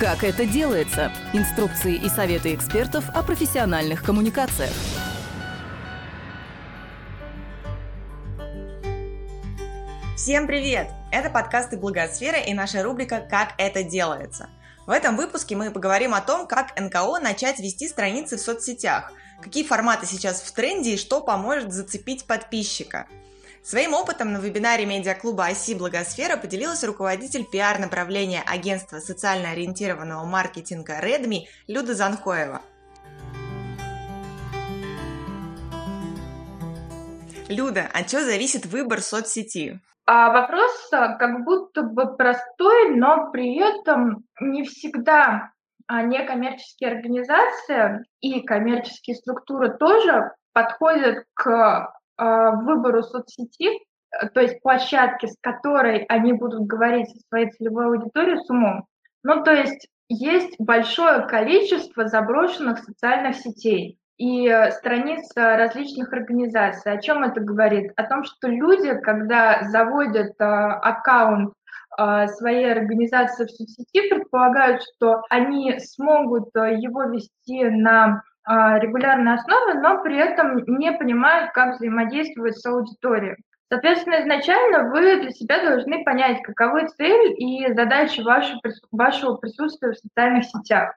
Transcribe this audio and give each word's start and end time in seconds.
Как 0.00 0.24
это 0.24 0.46
делается? 0.46 1.12
Инструкции 1.34 1.94
и 1.94 2.08
советы 2.08 2.54
экспертов 2.54 3.04
о 3.10 3.22
профессиональных 3.22 4.02
коммуникациях. 4.02 4.72
Всем 10.16 10.46
привет! 10.46 10.88
Это 11.12 11.28
подкасты 11.28 11.76
Благосфера 11.76 12.38
и 12.38 12.54
наша 12.54 12.82
рубрика 12.82 13.20
«Как 13.20 13.52
это 13.58 13.82
делается». 13.82 14.48
В 14.86 14.90
этом 14.90 15.18
выпуске 15.18 15.54
мы 15.54 15.70
поговорим 15.70 16.14
о 16.14 16.22
том, 16.22 16.46
как 16.46 16.80
НКО 16.80 17.20
начать 17.20 17.60
вести 17.60 17.86
страницы 17.86 18.38
в 18.38 18.40
соцсетях, 18.40 19.12
какие 19.42 19.64
форматы 19.64 20.06
сейчас 20.06 20.40
в 20.40 20.50
тренде 20.52 20.94
и 20.94 20.96
что 20.96 21.20
поможет 21.20 21.74
зацепить 21.74 22.24
подписчика– 22.24 23.06
Своим 23.62 23.92
опытом 23.94 24.32
на 24.32 24.38
вебинаре 24.38 24.86
медиаклуба 24.86 25.46
«Оси 25.46 25.74
Благосфера» 25.74 26.36
поделилась 26.36 26.82
руководитель 26.82 27.44
пиар-направления 27.44 28.42
агентства 28.46 28.98
социально 28.98 29.50
ориентированного 29.50 30.24
маркетинга 30.24 30.98
Redmi 31.00 31.42
Люда 31.68 31.94
Занхоева. 31.94 32.62
Люда, 37.48 37.88
от 37.92 38.06
чего 38.06 38.22
зависит 38.22 38.64
выбор 38.64 39.02
соцсети? 39.02 39.80
А 40.06 40.32
вопрос 40.32 40.88
а, 40.92 41.16
как 41.16 41.44
будто 41.44 41.82
бы 41.82 42.16
простой, 42.16 42.96
но 42.96 43.30
при 43.30 43.58
этом 43.58 44.24
не 44.40 44.64
всегда 44.64 45.52
а 45.92 46.02
некоммерческие 46.02 46.92
организации 46.92 48.04
и 48.20 48.42
коммерческие 48.42 49.16
структуры 49.16 49.76
тоже 49.76 50.30
подходят 50.52 51.24
к 51.34 51.92
выбору 52.20 53.02
соцсети, 53.02 53.68
э, 53.68 54.28
то 54.28 54.40
есть 54.40 54.60
площадки, 54.62 55.26
с 55.26 55.36
которой 55.40 56.04
они 56.04 56.32
будут 56.32 56.66
говорить 56.66 57.08
со 57.10 57.18
своей 57.28 57.50
целевой 57.50 57.86
аудиторией 57.86 58.38
с 58.38 58.50
умом. 58.50 58.86
Ну, 59.22 59.42
то 59.42 59.52
есть 59.52 59.88
есть 60.08 60.56
большое 60.58 61.26
количество 61.26 62.08
заброшенных 62.08 62.78
социальных 62.80 63.36
сетей 63.36 63.98
и 64.16 64.48
э, 64.48 64.70
страниц 64.72 65.30
э, 65.36 65.56
различных 65.56 66.12
организаций. 66.12 66.92
О 66.92 67.00
чем 67.00 67.24
это 67.24 67.40
говорит? 67.40 67.92
О 67.96 68.04
том, 68.04 68.24
что 68.24 68.48
люди, 68.48 68.98
когда 69.00 69.62
заводят 69.70 70.34
аккаунт 70.38 71.54
своей 72.38 72.70
организации 72.70 73.44
в 73.44 73.50
соцсети, 73.50 74.08
предполагают, 74.08 74.80
что 74.82 75.22
они 75.28 75.78
смогут 75.80 76.48
его 76.54 77.02
вести 77.02 77.64
на 77.64 78.22
а, 78.39 78.39
регулярной 78.78 79.34
основе, 79.34 79.74
но 79.74 80.02
при 80.02 80.16
этом 80.16 80.64
не 80.66 80.92
понимают, 80.92 81.52
как 81.52 81.76
взаимодействовать 81.76 82.58
с 82.58 82.66
аудиторией. 82.66 83.36
Соответственно, 83.72 84.20
изначально 84.22 84.90
вы 84.90 85.20
для 85.20 85.30
себя 85.30 85.62
должны 85.62 86.02
понять, 86.04 86.42
каковы 86.42 86.88
цель 86.88 87.34
и 87.38 87.72
задачи 87.72 88.20
вашего, 88.20 88.60
вашего 88.90 89.36
присутствия 89.36 89.92
в 89.92 89.98
социальных 89.98 90.44
сетях. 90.44 90.94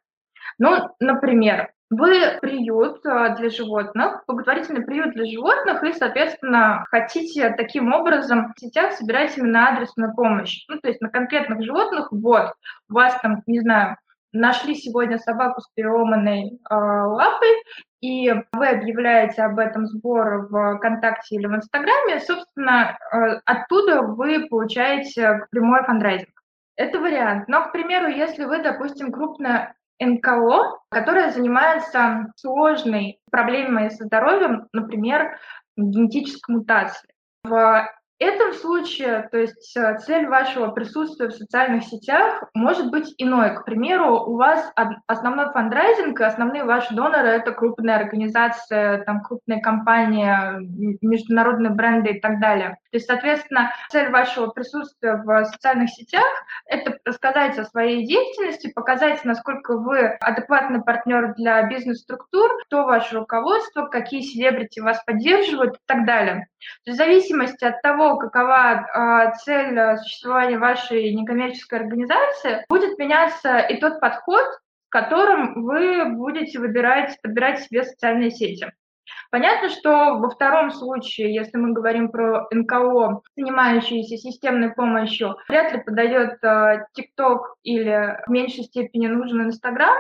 Ну, 0.57 0.89
например, 0.99 1.69
вы 1.91 2.39
приют 2.41 3.05
а, 3.05 3.35
для 3.35 3.49
животных, 3.49 4.23
благотворительный 4.25 4.81
приют 4.81 5.13
для 5.13 5.25
животных, 5.25 5.83
и, 5.83 5.93
соответственно, 5.93 6.85
хотите 6.89 7.51
таким 7.51 7.93
образом 7.93 8.53
в 8.55 8.59
сетях 8.59 8.93
собирать 8.93 9.37
именно 9.37 9.69
адресную 9.69 10.15
помощь. 10.15 10.65
Ну, 10.67 10.79
то 10.79 10.87
есть 10.87 11.01
на 11.01 11.09
конкретных 11.09 11.63
животных, 11.63 12.07
вот, 12.11 12.53
у 12.89 12.93
вас 12.93 13.19
там, 13.21 13.43
не 13.45 13.59
знаю, 13.59 13.97
нашли 14.33 14.75
сегодня 14.75 15.17
собаку 15.17 15.61
с 15.61 15.69
переломанной 15.73 16.59
э, 16.69 16.75
лапой, 16.75 17.63
и 18.01 18.33
вы 18.51 18.67
объявляете 18.67 19.43
об 19.43 19.59
этом 19.59 19.85
сбор 19.85 20.47
в 20.49 20.77
ВКонтакте 20.77 21.35
или 21.35 21.45
в 21.45 21.55
Инстаграме, 21.55 22.19
собственно, 22.19 22.97
э, 23.11 23.39
оттуда 23.45 24.01
вы 24.01 24.47
получаете 24.49 25.45
прямой 25.51 25.83
фандрайзинг. 25.83 26.33
Это 26.75 26.99
вариант. 26.99 27.47
Но, 27.47 27.65
к 27.65 27.71
примеру, 27.71 28.07
если 28.07 28.45
вы, 28.45 28.61
допустим, 28.61 29.11
крупная 29.11 29.75
НКО, 29.99 30.79
которая 30.89 31.31
занимается 31.31 32.33
сложной 32.35 33.19
проблемой 33.31 33.91
со 33.91 34.05
здоровьем, 34.05 34.67
например, 34.73 35.37
генетической 35.77 36.55
мутацией. 36.55 37.13
В 37.43 37.89
этом 38.19 38.53
случае, 38.53 39.27
то 39.31 39.37
есть 39.37 39.75
э, 39.75 39.97
цель 39.99 40.27
вашего 40.27 40.67
присутствия 40.67 41.27
в 41.27 41.35
социальных 41.35 41.83
сетях 41.83 42.43
может 42.53 42.91
быть 42.91 43.13
иной. 43.17 43.55
К 43.55 43.65
примеру, 43.65 44.19
у 44.21 44.37
вас 44.37 44.71
основной 45.07 45.51
фандрайзинг, 45.51 46.21
основные 46.21 46.63
ваши 46.63 46.93
доноры– 46.93 47.27
это 47.29 47.51
крупная 47.51 47.97
организация, 47.97 49.03
там, 49.03 49.21
крупная 49.21 49.59
компания, 49.59 50.59
международные 51.01 51.71
бренды 51.71 52.11
и 52.11 52.19
так 52.19 52.39
далее. 52.39 52.77
То 52.91 52.97
есть, 52.97 53.07
соответственно, 53.07 53.71
цель 53.89 54.09
вашего 54.09 54.47
присутствия 54.47 55.15
в 55.15 55.45
социальных 55.45 55.89
сетях– 55.89 56.25
это 56.67 56.97
рассказать 57.05 57.57
о 57.57 57.65
своей 57.65 58.05
деятельности, 58.05 58.71
показать, 58.71 59.25
насколько 59.25 59.77
вы 59.77 60.17
адекватный 60.21 60.83
партнер 60.83 61.33
для 61.35 61.63
бизнес-структур, 61.63 62.49
кто 62.65 62.85
ваше 62.85 63.15
руководство, 63.15 63.87
какие 63.87 64.21
селебрити 64.21 64.79
вас 64.79 65.03
поддерживают 65.03 65.75
и 65.77 65.81
так 65.87 66.05
далее. 66.05 66.47
В 66.85 66.91
зависимости 66.91 67.65
от 67.65 67.81
того, 67.81 68.02
какова 68.17 68.85
э, 68.85 69.33
цель 69.43 69.97
существования 69.97 70.57
вашей 70.57 71.13
некоммерческой 71.13 71.79
организации, 71.79 72.65
будет 72.69 72.97
меняться 72.97 73.59
и 73.59 73.79
тот 73.79 73.99
подход, 73.99 74.45
которым 74.89 75.63
вы 75.63 76.05
будете 76.05 76.59
выбирать, 76.59 77.19
подбирать 77.21 77.61
себе 77.61 77.83
социальные 77.83 78.31
сети. 78.31 78.71
Понятно, 79.31 79.69
что 79.69 80.17
во 80.17 80.29
втором 80.29 80.71
случае, 80.71 81.33
если 81.33 81.57
мы 81.57 81.73
говорим 81.73 82.09
про 82.09 82.47
НКО, 82.51 83.21
занимающиеся 83.35 84.17
системной 84.17 84.71
помощью, 84.71 85.35
вряд 85.47 85.73
ли 85.73 85.81
подойдет 85.81 86.39
ТикТок 86.93 87.41
э, 87.41 87.53
или 87.63 88.19
в 88.25 88.29
меньшей 88.29 88.63
степени 88.63 89.07
нужен 89.07 89.43
Инстаграм. 89.43 89.97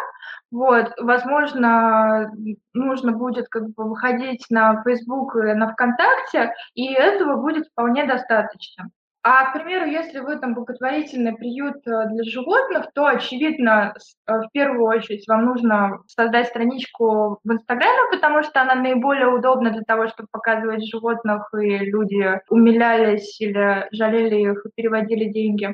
Вот, 0.51 0.93
возможно, 0.99 2.31
нужно 2.73 3.11
будет 3.11 3.47
как 3.49 3.69
бы 3.69 3.89
выходить 3.89 4.45
на 4.49 4.83
Facebook 4.83 5.35
и 5.35 5.53
на 5.53 5.73
ВКонтакте, 5.73 6.53
и 6.75 6.93
этого 6.93 7.41
будет 7.41 7.67
вполне 7.67 8.05
достаточно. 8.05 8.89
А, 9.25 9.45
к 9.45 9.53
примеру, 9.53 9.85
если 9.85 10.19
вы 10.19 10.35
там 10.35 10.53
благотворительный 10.53 11.33
приют 11.33 11.77
э, 11.87 12.07
для 12.09 12.23
животных, 12.25 12.87
то, 12.93 13.05
очевидно, 13.05 13.95
э, 14.27 14.33
в 14.33 14.49
первую 14.51 14.83
очередь 14.83 15.25
вам 15.29 15.45
нужно 15.45 15.99
создать 16.07 16.47
страничку 16.47 17.39
в 17.41 17.51
Инстаграме, 17.53 18.11
потому 18.11 18.43
что 18.43 18.59
она 18.59 18.75
наиболее 18.75 19.27
удобна 19.27 19.71
для 19.71 19.83
того, 19.83 20.09
чтобы 20.09 20.27
показывать 20.29 20.85
животных, 20.85 21.49
и 21.53 21.77
люди 21.77 22.41
умилялись 22.49 23.39
или 23.39 23.87
жалели 23.93 24.51
их 24.51 24.65
и 24.65 24.69
переводили 24.75 25.31
деньги. 25.31 25.73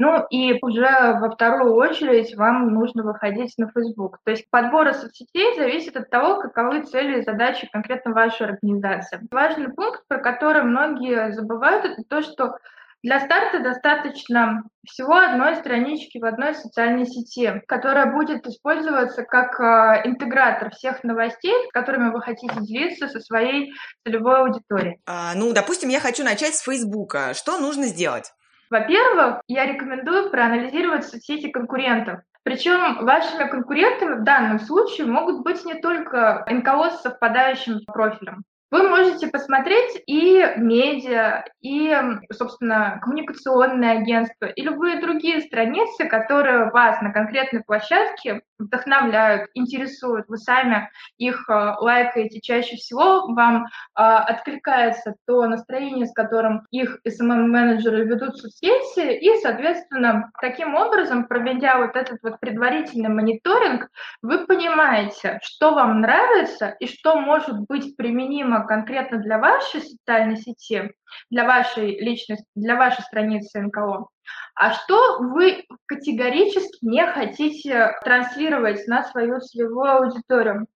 Ну 0.00 0.24
и 0.30 0.58
уже 0.60 0.88
во 1.20 1.30
вторую 1.30 1.74
очередь 1.74 2.34
вам 2.36 2.72
нужно 2.72 3.04
выходить 3.04 3.54
на 3.58 3.68
Facebook. 3.68 4.18
То 4.24 4.32
есть 4.32 4.48
подбор 4.50 4.92
соцсетей 4.92 5.56
зависит 5.56 5.96
от 5.96 6.10
того, 6.10 6.40
каковы 6.40 6.82
цели 6.82 7.18
и 7.18 7.24
задачи 7.24 7.68
конкретно 7.72 8.12
вашей 8.12 8.46
организации. 8.46 9.20
Важный 9.30 9.72
пункт, 9.72 10.02
про 10.08 10.18
который 10.18 10.62
многие 10.62 11.32
забывают, 11.32 11.84
это 11.84 12.02
то, 12.08 12.22
что 12.22 12.58
для 13.02 13.20
старта 13.20 13.60
достаточно 13.60 14.62
всего 14.86 15.14
одной 15.14 15.56
странички 15.56 16.18
в 16.18 16.24
одной 16.24 16.54
социальной 16.54 17.06
сети, 17.06 17.62
которая 17.68 18.12
будет 18.12 18.46
использоваться 18.46 19.22
как 19.22 19.60
э, 19.60 20.08
интегратор 20.08 20.70
всех 20.70 21.04
новостей, 21.04 21.54
которыми 21.72 22.10
вы 22.10 22.20
хотите 22.20 22.54
делиться 22.60 23.08
со 23.08 23.20
своей 23.20 23.72
целевой 24.04 24.40
аудиторией. 24.40 24.98
А, 25.06 25.34
ну, 25.34 25.52
допустим, 25.52 25.90
я 25.90 26.00
хочу 26.00 26.24
начать 26.24 26.54
с 26.54 26.62
Фейсбука. 26.62 27.34
Что 27.34 27.58
нужно 27.58 27.84
сделать? 27.84 28.32
Во-первых, 28.70 29.42
я 29.46 29.66
рекомендую 29.66 30.30
проанализировать 30.30 31.06
соцсети 31.06 31.48
конкурентов. 31.48 32.20
Причем 32.42 33.04
вашими 33.04 33.48
конкурентами 33.48 34.20
в 34.20 34.24
данном 34.24 34.58
случае 34.58 35.06
могут 35.06 35.42
быть 35.42 35.64
не 35.64 35.74
только 35.74 36.44
НКО 36.48 36.90
с 36.90 37.02
совпадающим 37.02 37.80
профилем. 37.86 38.42
Вы 38.70 38.86
можете 38.88 39.28
посмотреть 39.28 40.02
и 40.06 40.44
медиа, 40.56 41.44
и, 41.62 41.96
собственно, 42.32 43.00
коммуникационные 43.02 43.92
агентства, 44.00 44.46
и 44.46 44.62
любые 44.62 45.00
другие 45.00 45.40
страницы, 45.40 46.06
которые 46.06 46.70
вас 46.70 47.00
на 47.00 47.10
конкретной 47.10 47.62
площадке 47.64 48.42
вдохновляют, 48.58 49.50
интересуют. 49.54 50.26
Вы 50.28 50.36
сами 50.36 50.90
их 51.16 51.48
э, 51.48 51.74
лайкаете. 51.78 52.40
Чаще 52.40 52.76
всего 52.76 53.26
вам 53.32 53.64
э, 53.64 53.68
откликается 53.94 55.14
то 55.26 55.46
настроение, 55.46 56.06
с 56.06 56.12
которым 56.12 56.66
их 56.70 56.98
SMM-менеджеры 57.06 58.04
ведут 58.04 58.36
соцсети, 58.36 59.12
и, 59.16 59.40
соответственно, 59.40 60.30
таким 60.40 60.74
образом, 60.74 61.26
проведя 61.26 61.78
вот 61.78 61.96
этот 61.96 62.18
вот 62.22 62.40
предварительный 62.40 63.10
мониторинг, 63.10 63.88
вы 64.22 64.46
понимаете, 64.46 65.38
что 65.42 65.72
вам 65.72 66.00
нравится 66.00 66.74
и 66.80 66.86
что 66.86 67.16
может 67.18 67.60
быть 67.68 67.96
применимо 67.96 68.57
конкретно 68.66 69.18
для 69.18 69.38
вашей 69.38 69.80
социальной 69.80 70.36
сети, 70.36 70.92
для 71.30 71.44
вашей 71.44 72.00
личности, 72.00 72.46
для 72.54 72.76
вашей 72.76 73.02
страницы 73.02 73.60
НКО, 73.60 74.08
а 74.54 74.72
что 74.72 75.18
вы 75.20 75.64
категорически 75.86 76.84
не 76.84 77.06
хотите 77.06 77.92
транслировать 78.04 78.86
на 78.86 79.04
свою 79.04 79.40
целевую 79.40 79.90
аудиторию. 79.90 80.66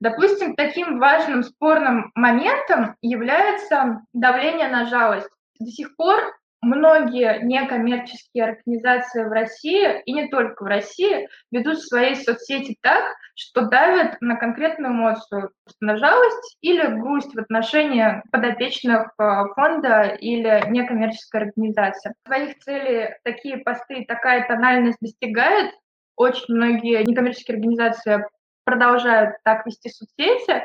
Допустим, 0.00 0.56
таким 0.56 0.98
важным 0.98 1.42
спорным 1.42 2.10
моментом 2.14 2.96
является 3.00 4.02
давление 4.12 4.68
на 4.68 4.86
жалость. 4.86 5.30
До 5.58 5.70
сих 5.70 5.96
пор 5.96 6.34
многие 6.66 7.40
некоммерческие 7.42 8.44
организации 8.44 9.24
в 9.24 9.32
России, 9.32 10.02
и 10.02 10.12
не 10.12 10.28
только 10.28 10.62
в 10.62 10.66
России, 10.66 11.28
ведут 11.50 11.80
свои 11.80 12.14
соцсети 12.14 12.76
так, 12.82 13.04
что 13.34 13.62
давят 13.62 14.16
на 14.20 14.36
конкретную 14.36 14.92
эмоцию, 14.92 15.50
на 15.80 15.96
жалость 15.96 16.56
или 16.60 16.86
грусть 16.86 17.34
в 17.34 17.38
отношении 17.38 18.22
подопечных 18.32 19.12
э, 19.18 19.44
фонда 19.54 20.16
или 20.20 20.62
некоммерческой 20.68 21.42
организации. 21.42 22.14
Своих 22.26 22.58
целей 22.58 23.10
такие 23.24 23.58
посты, 23.58 24.04
такая 24.06 24.46
тональность 24.46 24.98
достигает. 25.00 25.72
Очень 26.16 26.54
многие 26.54 27.04
некоммерческие 27.04 27.56
организации 27.56 28.24
продолжают 28.64 29.36
так 29.44 29.64
вести 29.66 29.90
соцсети, 29.90 30.64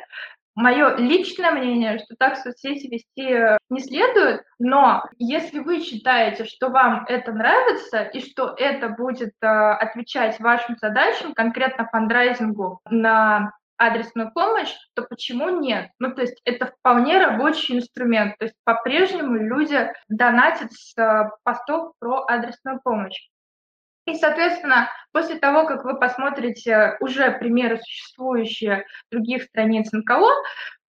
Мое 0.55 0.97
личное 0.97 1.51
мнение, 1.51 1.99
что 1.99 2.15
так 2.17 2.35
соцсети 2.35 2.87
вести 2.87 3.33
э, 3.33 3.57
не 3.69 3.79
следует, 3.79 4.43
но 4.59 5.05
если 5.17 5.59
вы 5.59 5.81
считаете, 5.81 6.43
что 6.43 6.69
вам 6.69 7.05
это 7.07 7.31
нравится 7.31 8.03
и 8.03 8.19
что 8.19 8.53
это 8.57 8.89
будет 8.89 9.33
э, 9.41 9.47
отвечать 9.47 10.39
вашим 10.41 10.75
задачам, 10.77 11.33
конкретно 11.33 11.87
фандрайзингу 11.87 12.81
на 12.89 13.53
адресную 13.77 14.31
помощь, 14.33 14.73
то 14.93 15.03
почему 15.03 15.49
нет? 15.61 15.89
Ну, 15.99 16.13
то 16.13 16.21
есть 16.21 16.39
это 16.43 16.67
вполне 16.67 17.17
рабочий 17.17 17.77
инструмент. 17.77 18.37
То 18.37 18.45
есть 18.45 18.55
по-прежнему 18.65 19.35
люди 19.35 19.91
донатят 20.09 20.73
с 20.73 20.97
э, 20.97 21.29
постов 21.43 21.93
про 21.99 22.25
адресную 22.27 22.81
помощь. 22.83 23.29
И, 24.11 24.15
соответственно, 24.15 24.89
после 25.13 25.35
того, 25.39 25.65
как 25.65 25.85
вы 25.85 25.97
посмотрите 25.97 26.97
уже 26.99 27.31
примеры 27.31 27.77
существующие 27.77 28.85
других 29.09 29.43
страниц 29.43 29.89
НКО, 29.93 30.27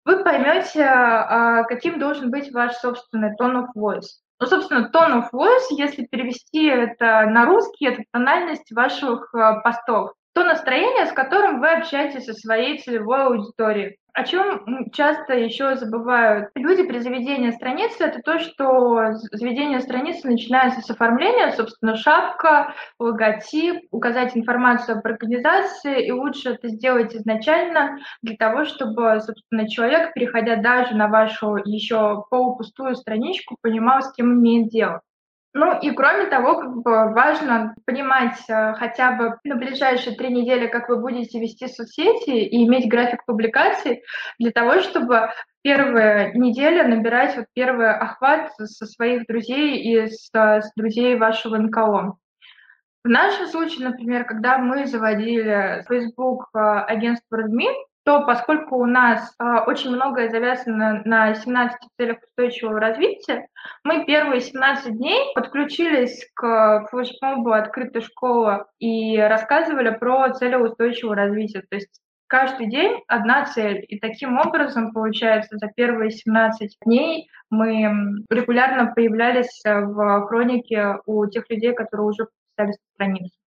вы 0.04 0.24
поймете, 0.24 0.82
а, 0.84 1.62
каким 1.64 2.00
должен 2.00 2.32
быть 2.32 2.50
ваш 2.52 2.74
собственный 2.74 3.36
tone 3.40 3.62
of 3.62 3.66
voice. 3.76 4.08
Ну, 4.40 4.46
собственно, 4.46 4.90
tone 4.92 5.22
of 5.22 5.30
voice, 5.32 5.66
если 5.70 6.04
перевести 6.06 6.66
это 6.66 7.26
на 7.26 7.46
русский, 7.46 7.86
это 7.86 8.02
тональность 8.10 8.72
ваших 8.72 9.32
а, 9.34 9.60
постов 9.60 10.14
то 10.34 10.44
настроение, 10.44 11.06
с 11.06 11.12
которым 11.12 11.60
вы 11.60 11.70
общаетесь 11.70 12.24
со 12.24 12.32
своей 12.32 12.78
целевой 12.78 13.24
аудиторией. 13.24 13.98
О 14.14 14.24
чем 14.24 14.90
часто 14.92 15.32
еще 15.32 15.74
забывают 15.76 16.50
люди 16.54 16.82
при 16.82 16.98
заведении 16.98 17.50
страницы, 17.50 18.04
это 18.04 18.20
то, 18.20 18.38
что 18.38 19.14
заведение 19.32 19.80
страницы 19.80 20.28
начинается 20.28 20.82
с 20.82 20.90
оформления, 20.90 21.50
собственно, 21.52 21.96
шапка, 21.96 22.74
логотип, 22.98 23.86
указать 23.90 24.36
информацию 24.36 24.98
об 24.98 25.06
организации, 25.06 26.06
и 26.06 26.12
лучше 26.12 26.50
это 26.50 26.68
сделать 26.68 27.14
изначально 27.14 27.98
для 28.20 28.36
того, 28.36 28.64
чтобы, 28.66 29.18
собственно, 29.20 29.66
человек, 29.66 30.12
переходя 30.12 30.56
даже 30.56 30.94
на 30.94 31.08
вашу 31.08 31.56
еще 31.64 32.24
полупустую 32.28 32.96
страничку, 32.96 33.56
понимал, 33.62 34.02
с 34.02 34.12
кем 34.12 34.34
имеет 34.34 34.68
дело. 34.68 35.00
Ну 35.54 35.78
и 35.78 35.90
кроме 35.90 36.26
того, 36.26 36.60
как 36.60 36.76
бы 36.76 37.12
важно 37.12 37.74
понимать 37.84 38.38
э, 38.48 38.72
хотя 38.74 39.12
бы 39.12 39.38
на 39.44 39.56
ближайшие 39.56 40.16
три 40.16 40.32
недели, 40.32 40.66
как 40.66 40.88
вы 40.88 40.96
будете 40.96 41.38
вести 41.38 41.68
соцсети 41.68 42.30
и 42.30 42.64
иметь 42.64 42.88
график 42.88 43.26
публикаций 43.26 44.02
для 44.38 44.50
того, 44.50 44.80
чтобы 44.80 45.28
первые 45.60 46.32
недели 46.32 46.80
набирать 46.80 47.36
вот 47.36 47.46
первый 47.52 47.90
охват 47.94 48.50
со 48.56 48.86
своих 48.86 49.26
друзей 49.26 49.76
и 49.76 50.08
с, 50.08 50.30
с 50.32 50.72
друзей 50.74 51.16
вашего 51.16 51.58
НКО. 51.58 52.16
В 53.04 53.08
нашем 53.08 53.46
случае, 53.46 53.88
например, 53.88 54.24
когда 54.24 54.56
мы 54.56 54.86
заводили 54.86 55.84
Facebook 55.86 56.48
э, 56.54 56.58
агентство 56.58 57.36
Redmi, 57.36 57.68
то 58.04 58.24
поскольку 58.26 58.76
у 58.76 58.86
нас 58.86 59.34
э, 59.38 59.44
очень 59.66 59.90
многое 59.90 60.28
завязано 60.28 61.02
на 61.04 61.34
17 61.34 61.78
целях 61.96 62.18
устойчивого 62.22 62.80
развития, 62.80 63.46
мы 63.84 64.04
первые 64.04 64.40
17 64.40 64.96
дней 64.96 65.32
подключились 65.34 66.28
к 66.34 66.86
флешмобу 66.90 67.52
«Открытая 67.52 68.02
школа» 68.02 68.66
и 68.78 69.16
рассказывали 69.18 69.90
про 69.90 70.32
цели 70.32 70.56
устойчивого 70.56 71.14
развития. 71.14 71.62
То 71.70 71.76
есть 71.76 72.00
каждый 72.26 72.68
день 72.68 73.00
одна 73.06 73.44
цель. 73.44 73.84
И 73.88 74.00
таким 74.00 74.38
образом, 74.38 74.92
получается, 74.92 75.58
за 75.58 75.68
первые 75.68 76.10
17 76.10 76.78
дней 76.84 77.28
мы 77.50 78.24
регулярно 78.30 78.92
появлялись 78.92 79.60
в 79.64 80.26
хронике 80.26 80.96
у 81.06 81.26
тех 81.26 81.48
людей, 81.50 81.72
которые 81.74 82.06
уже 82.06 82.26
подписались 82.56 82.78
страницу. 82.94 83.41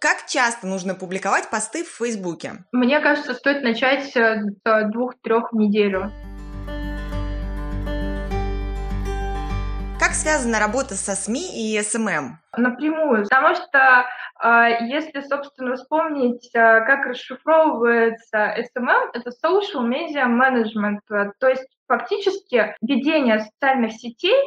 Как 0.00 0.26
часто 0.26 0.68
нужно 0.68 0.94
публиковать 0.94 1.50
посты 1.50 1.82
в 1.82 1.88
Фейсбуке? 1.88 2.64
Мне 2.70 3.00
кажется, 3.00 3.34
стоит 3.34 3.64
начать 3.64 4.16
э, 4.16 4.44
с 4.64 4.90
двух-трех 4.92 5.52
в 5.52 5.56
неделю. 5.56 6.12
Как 9.98 10.12
связана 10.14 10.60
работа 10.60 10.94
со 10.94 11.16
СМИ 11.16 11.74
и 11.74 11.82
SMM? 11.82 12.38
Напрямую, 12.56 13.24
потому 13.24 13.54
что 13.54 14.06
э, 14.42 14.86
если, 14.86 15.20
собственно, 15.20 15.76
вспомнить, 15.76 16.48
э, 16.54 16.84
как 16.86 17.06
расшифровывается 17.06 18.54
SMM, 18.56 19.10
это 19.12 19.30
Social 19.44 19.86
Media 19.86 20.26
Management, 20.26 21.00
то 21.38 21.48
есть 21.48 21.66
фактически 21.86 22.76
ведение 22.82 23.40
социальных 23.40 23.92
сетей 23.92 24.38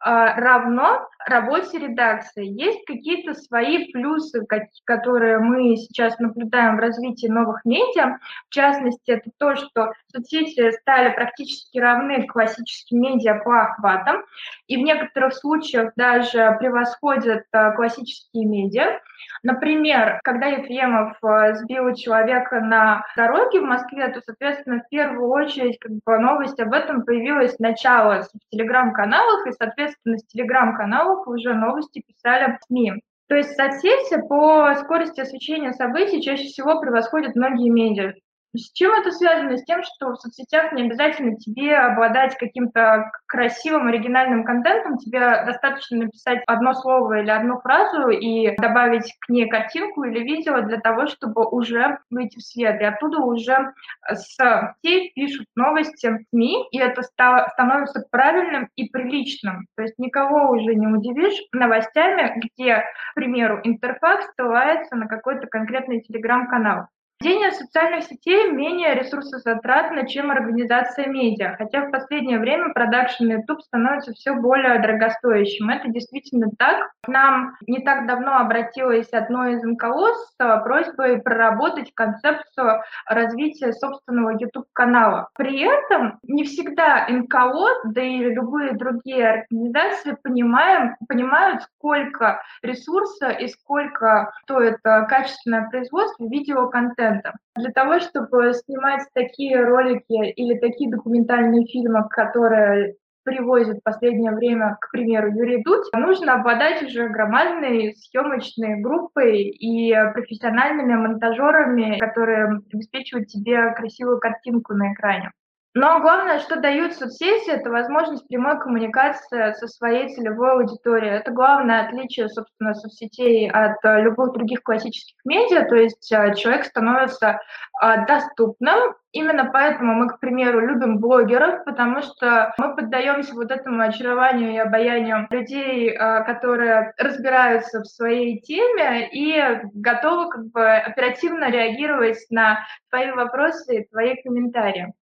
равно 0.00 1.06
работе 1.26 1.78
редакции. 1.78 2.46
Есть 2.46 2.84
какие-то 2.86 3.34
свои 3.34 3.92
плюсы, 3.92 4.46
которые 4.84 5.38
мы 5.38 5.76
сейчас 5.76 6.18
наблюдаем 6.18 6.76
в 6.76 6.80
развитии 6.80 7.26
новых 7.26 7.64
медиа. 7.64 8.18
В 8.48 8.54
частности, 8.54 9.10
это 9.10 9.30
то, 9.38 9.56
что 9.56 9.92
соцсети 10.12 10.70
стали 10.80 11.12
практически 11.12 11.78
равны 11.78 12.26
классическим 12.26 13.00
медиа 13.00 13.40
по 13.44 13.62
охватам, 13.62 14.24
и 14.66 14.76
в 14.76 14.80
некоторых 14.80 15.34
случаях 15.34 15.92
даже 15.96 16.56
превосходят 16.58 17.44
классические 17.76 18.46
медиа. 18.46 19.00
Например, 19.42 20.20
когда 20.24 20.46
Ефремов 20.46 21.16
а, 21.22 21.54
сбил 21.54 21.94
человека 21.94 22.60
на 22.60 23.04
дороге 23.16 23.60
в 23.60 23.64
Москве, 23.64 24.08
то, 24.08 24.20
соответственно, 24.24 24.80
в 24.80 24.88
первую 24.88 25.28
очередь 25.30 25.78
как 25.78 25.92
бы, 26.04 26.18
новость 26.18 26.58
об 26.60 26.72
этом 26.72 27.04
появилась 27.04 27.58
начало 27.58 28.22
в 28.22 28.50
телеграм-каналах, 28.50 29.46
и, 29.46 29.52
соответственно, 29.52 30.18
с 30.18 30.26
телеграм-каналов 30.26 31.26
уже 31.28 31.54
новости 31.54 32.02
писали 32.06 32.58
СМИ. 32.66 32.94
То 33.28 33.34
есть 33.34 33.56
соцсети 33.56 34.20
по 34.28 34.72
скорости 34.76 35.20
освещения 35.20 35.72
событий 35.72 36.22
чаще 36.22 36.44
всего 36.44 36.80
превосходят 36.80 37.34
многие 37.34 37.70
медиа. 37.70 38.12
С 38.56 38.72
чем 38.72 38.92
это 38.98 39.10
связано? 39.10 39.56
С 39.56 39.64
тем, 39.64 39.82
что 39.82 40.12
в 40.12 40.16
соцсетях 40.16 40.72
не 40.72 40.84
обязательно 40.84 41.36
тебе 41.36 41.76
обладать 41.76 42.36
каким-то 42.38 43.10
красивым, 43.26 43.88
оригинальным 43.88 44.44
контентом, 44.44 44.96
тебе 44.96 45.20
достаточно 45.44 45.98
написать 45.98 46.42
одно 46.46 46.72
слово 46.72 47.20
или 47.20 47.30
одну 47.30 47.60
фразу 47.60 48.08
и 48.08 48.56
добавить 48.56 49.14
к 49.20 49.28
ней 49.28 49.48
картинку 49.48 50.04
или 50.04 50.20
видео 50.20 50.62
для 50.62 50.78
того, 50.80 51.06
чтобы 51.06 51.46
уже 51.48 51.98
выйти 52.10 52.38
в 52.38 52.42
свет. 52.42 52.80
И 52.80 52.84
оттуда 52.84 53.18
уже 53.18 53.72
с 54.08 54.36
сетей 54.36 55.12
пишут 55.14 55.46
новости 55.54 56.24
СМИ, 56.30 56.68
и 56.70 56.78
это 56.78 57.02
становится 57.02 58.06
правильным 58.10 58.68
и 58.76 58.88
приличным. 58.88 59.66
То 59.76 59.82
есть 59.82 59.98
никого 59.98 60.50
уже 60.50 60.74
не 60.74 60.86
удивишь 60.86 61.38
новостями, 61.52 62.40
где, 62.40 62.78
к 62.78 63.14
примеру, 63.14 63.60
интерфакс 63.64 64.26
ссылается 64.34 64.96
на 64.96 65.06
какой-то 65.08 65.46
конкретный 65.46 66.00
телеграм-канал. 66.00 66.86
Ведение 67.22 67.50
социальных 67.50 68.04
сетей 68.04 68.50
менее 68.50 68.94
ресурсозатратно, 68.94 70.06
чем 70.06 70.30
организация 70.30 71.06
медиа, 71.06 71.56
хотя 71.56 71.86
в 71.86 71.90
последнее 71.90 72.38
время 72.38 72.74
продакшн 72.74 73.24
YouTube 73.24 73.62
становится 73.62 74.12
все 74.12 74.34
более 74.34 74.78
дорогостоящим. 74.80 75.70
Это 75.70 75.88
действительно 75.88 76.50
так. 76.58 76.90
К 77.02 77.08
нам 77.08 77.56
не 77.66 77.80
так 77.80 78.06
давно 78.06 78.36
обратилось 78.36 79.08
одно 79.12 79.48
из 79.48 79.62
НКО 79.62 80.14
с 80.14 80.60
просьбой 80.62 81.22
проработать 81.22 81.92
концепцию 81.94 82.82
развития 83.06 83.72
собственного 83.72 84.38
YouTube-канала. 84.38 85.30
При 85.36 85.62
этом 85.62 86.18
не 86.22 86.44
всегда 86.44 87.06
НКО, 87.08 87.92
да 87.92 88.02
и 88.02 88.18
любые 88.18 88.74
другие 88.74 89.26
организации 89.26 90.18
понимаем, 90.22 90.96
понимают, 91.08 91.62
сколько 91.62 92.42
ресурса 92.62 93.30
и 93.30 93.48
сколько 93.48 94.32
стоит 94.42 94.76
э, 94.84 95.06
качественное 95.06 95.68
производство 95.70 96.24
видеоконтента 96.24 97.05
контента. 97.06 97.32
Для 97.56 97.70
того, 97.70 98.00
чтобы 98.00 98.52
снимать 98.54 99.02
такие 99.14 99.62
ролики 99.62 100.30
или 100.30 100.58
такие 100.58 100.90
документальные 100.90 101.66
фильмы, 101.66 102.08
которые 102.08 102.96
привозит 103.24 103.78
в 103.78 103.82
последнее 103.82 104.32
время, 104.32 104.76
к 104.80 104.90
примеру, 104.92 105.32
Юрий 105.32 105.62
Дудь, 105.62 105.86
нужно 105.94 106.34
обладать 106.34 106.82
уже 106.82 107.08
громадной 107.08 107.94
съемочной 107.96 108.80
группой 108.80 109.42
и 109.42 109.92
профессиональными 110.14 110.94
монтажерами, 110.94 111.98
которые 111.98 112.60
обеспечивают 112.72 113.26
тебе 113.26 113.74
красивую 113.74 114.20
картинку 114.20 114.74
на 114.74 114.92
экране. 114.92 115.32
Но 115.78 116.00
главное, 116.00 116.38
что 116.38 116.58
дают 116.58 116.94
соцсети, 116.94 117.50
это 117.50 117.68
возможность 117.68 118.26
прямой 118.28 118.58
коммуникации 118.58 119.52
со 119.52 119.68
своей 119.68 120.08
целевой 120.08 120.52
аудиторией. 120.52 121.16
Это 121.16 121.32
главное 121.32 121.82
отличие, 121.82 122.30
собственно, 122.30 122.74
соцсетей 122.74 123.50
от 123.50 123.84
э, 123.84 124.00
любых 124.00 124.32
других 124.32 124.62
классических 124.62 125.14
медиа, 125.26 125.66
то 125.68 125.74
есть 125.74 126.10
э, 126.10 126.34
человек 126.34 126.64
становится 126.64 127.40
э, 127.82 128.06
доступным. 128.06 128.94
Именно 129.12 129.50
поэтому 129.52 129.92
мы, 129.96 130.08
к 130.08 130.18
примеру, 130.18 130.66
любим 130.66 130.98
блогеров, 130.98 131.62
потому 131.66 132.00
что 132.00 132.54
мы 132.56 132.74
поддаемся 132.74 133.34
вот 133.34 133.50
этому 133.50 133.82
очарованию 133.82 134.54
и 134.54 134.58
обаянию 134.58 135.26
людей, 135.28 135.94
которые 135.94 136.94
разбираются 136.96 137.80
в 137.82 137.86
своей 137.86 138.40
теме 138.40 139.10
и 139.12 139.60
готовы 139.74 140.30
как 140.30 140.46
бы 140.46 140.66
оперативно 140.66 141.50
реагировать 141.50 142.24
на 142.30 142.60
твои 142.88 143.10
вопросы 143.10 143.80
и 143.80 143.88
твои 143.88 144.22
комментарии. 144.22 144.94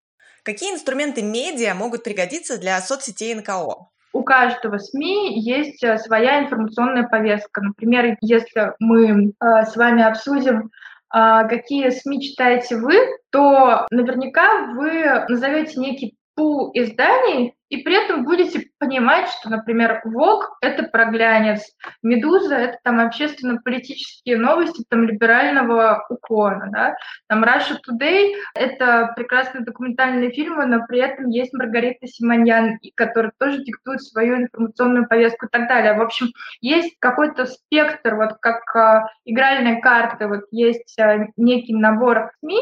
Какие 0.45 0.73
инструменты 0.73 1.23
медиа 1.23 1.75
могут 1.75 2.05
пригодиться 2.05 2.59
для 2.59 2.81
соцсетей 2.81 3.35
НКО? 3.35 3.89
у 4.15 4.23
каждого 4.23 4.79
СМИ 4.79 5.41
есть 5.41 5.83
э, 5.83 5.99
своя 5.99 6.45
информационная 6.45 7.03
повестка. 7.03 7.61
Например, 7.61 8.17
если 8.21 8.73
мы 8.79 9.33
э, 9.33 9.67
с 9.67 9.75
вами 9.75 10.05
обсудим, 10.05 10.71
э, 11.13 11.49
какие 11.49 11.91
СМИ 11.91 12.23
читаете 12.23 12.77
вы, 12.77 12.95
то 13.31 13.87
наверняка 13.91 14.67
вы 14.77 15.27
назовете 15.29 15.81
некий 15.81 16.17
пул 16.35 16.71
изданий, 16.75 17.55
и 17.71 17.79
при 17.79 17.95
этом 17.97 18.25
будете 18.25 18.69
понимать, 18.79 19.29
что, 19.31 19.51
например, 19.51 20.01
ВОК– 20.05 20.57
это 20.61 20.85
проглянец, 20.85 21.75
Медуза– 22.03 22.55
это 22.57 22.79
там 22.85 23.01
общественно-политические 23.01 24.37
новости 24.37 24.85
там 24.89 25.05
либерального 25.05 26.05
уклона, 26.09 26.69
да? 26.71 26.97
там 27.27 27.43
Russia 27.43 27.77
Today– 27.89 28.35
это 28.55 29.13
прекрасные 29.17 29.65
документальные 29.65 30.31
фильмы, 30.31 30.67
но 30.67 30.87
при 30.87 31.01
этом 31.01 31.31
есть 31.31 31.53
Маргарита 31.53 32.07
Симоньян, 32.07 32.79
которая 32.95 33.33
тоже 33.39 33.65
диктует 33.65 34.03
свою 34.03 34.37
информационную 34.37 35.09
повестку 35.09 35.47
и 35.47 35.49
так 35.51 35.67
далее. 35.67 35.95
В 35.95 36.03
общем, 36.03 36.29
есть 36.61 36.97
какой-то 37.01 37.47
спектр, 37.47 38.15
вот 38.15 38.35
как 38.41 38.63
э, 38.77 39.07
игральные 39.25 39.81
карты, 39.81 40.29
вот 40.29 40.45
есть 40.51 40.97
э, 40.99 41.27
некий 41.37 41.75
набор 41.75 42.31
СМИ, 42.41 42.61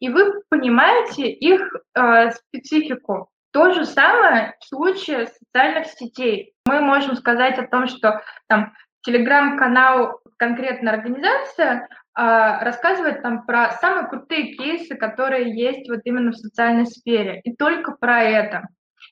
и 0.00 0.08
вы 0.08 0.42
понимаете 0.48 1.28
их 1.28 1.62
э, 1.94 2.30
специфику. 2.32 3.28
То 3.52 3.72
же 3.72 3.84
самое 3.84 4.56
в 4.60 4.64
случае 4.64 5.28
социальных 5.28 5.86
сетей. 5.88 6.54
Мы 6.66 6.80
можем 6.80 7.16
сказать 7.16 7.58
о 7.58 7.66
том, 7.66 7.86
что 7.86 8.22
там 8.48 8.72
телеграм-канал 9.02 10.20
конкретная 10.36 10.94
организация 10.94 11.88
а, 12.14 12.62
рассказывает 12.64 13.22
там 13.22 13.46
про 13.46 13.72
самые 13.80 14.08
крутые 14.08 14.54
кейсы, 14.54 14.94
которые 14.94 15.56
есть 15.56 15.88
вот 15.88 16.00
именно 16.04 16.32
в 16.32 16.36
социальной 16.36 16.86
сфере, 16.86 17.40
и 17.44 17.54
только 17.54 17.92
про 17.92 18.22
это. 18.22 18.68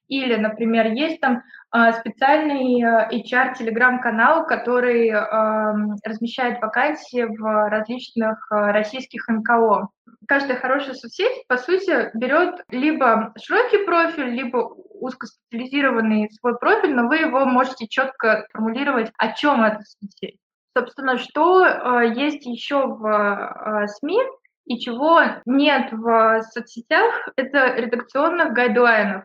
Или, 0.09 0.37
например, 0.37 0.87
есть 0.93 1.21
там 1.21 1.43
а, 1.71 1.93
специальный 1.93 2.83
HR 2.83 3.55
телеграм-канал, 3.59 4.47
который 4.47 5.11
а, 5.11 5.75
размещает 6.03 6.61
вакансии 6.63 7.25
в 7.25 7.69
различных 7.69 8.51
а, 8.51 8.73
российских 8.73 9.29
НКО 9.29 9.89
каждая 10.27 10.59
хорошая 10.59 10.95
соцсеть, 10.95 11.47
по 11.49 11.57
сути, 11.57 12.11
берет 12.15 12.63
либо 12.71 13.33
широкий 13.43 13.85
профиль, 13.85 14.31
либо 14.31 14.75
узкоспециализированный 15.01 16.31
свой 16.33 16.59
профиль, 16.59 16.95
но 16.95 17.09
вы 17.09 17.17
его 17.17 17.47
можете 17.47 17.87
четко 17.89 18.47
формулировать, 18.53 19.11
о 19.17 19.33
чем 19.33 19.65
эта 19.65 19.81
соцсеть. 19.83 20.39
Собственно, 20.77 21.17
что 21.17 22.01
есть 22.03 22.45
еще 22.45 22.87
в 22.87 23.87
СМИ 23.87 24.21
и 24.67 24.79
чего 24.79 25.21
нет 25.47 25.93
в 25.93 26.43
соцсетях, 26.53 27.29
это 27.37 27.75
редакционных 27.77 28.53
гайдлайнов. 28.53 29.25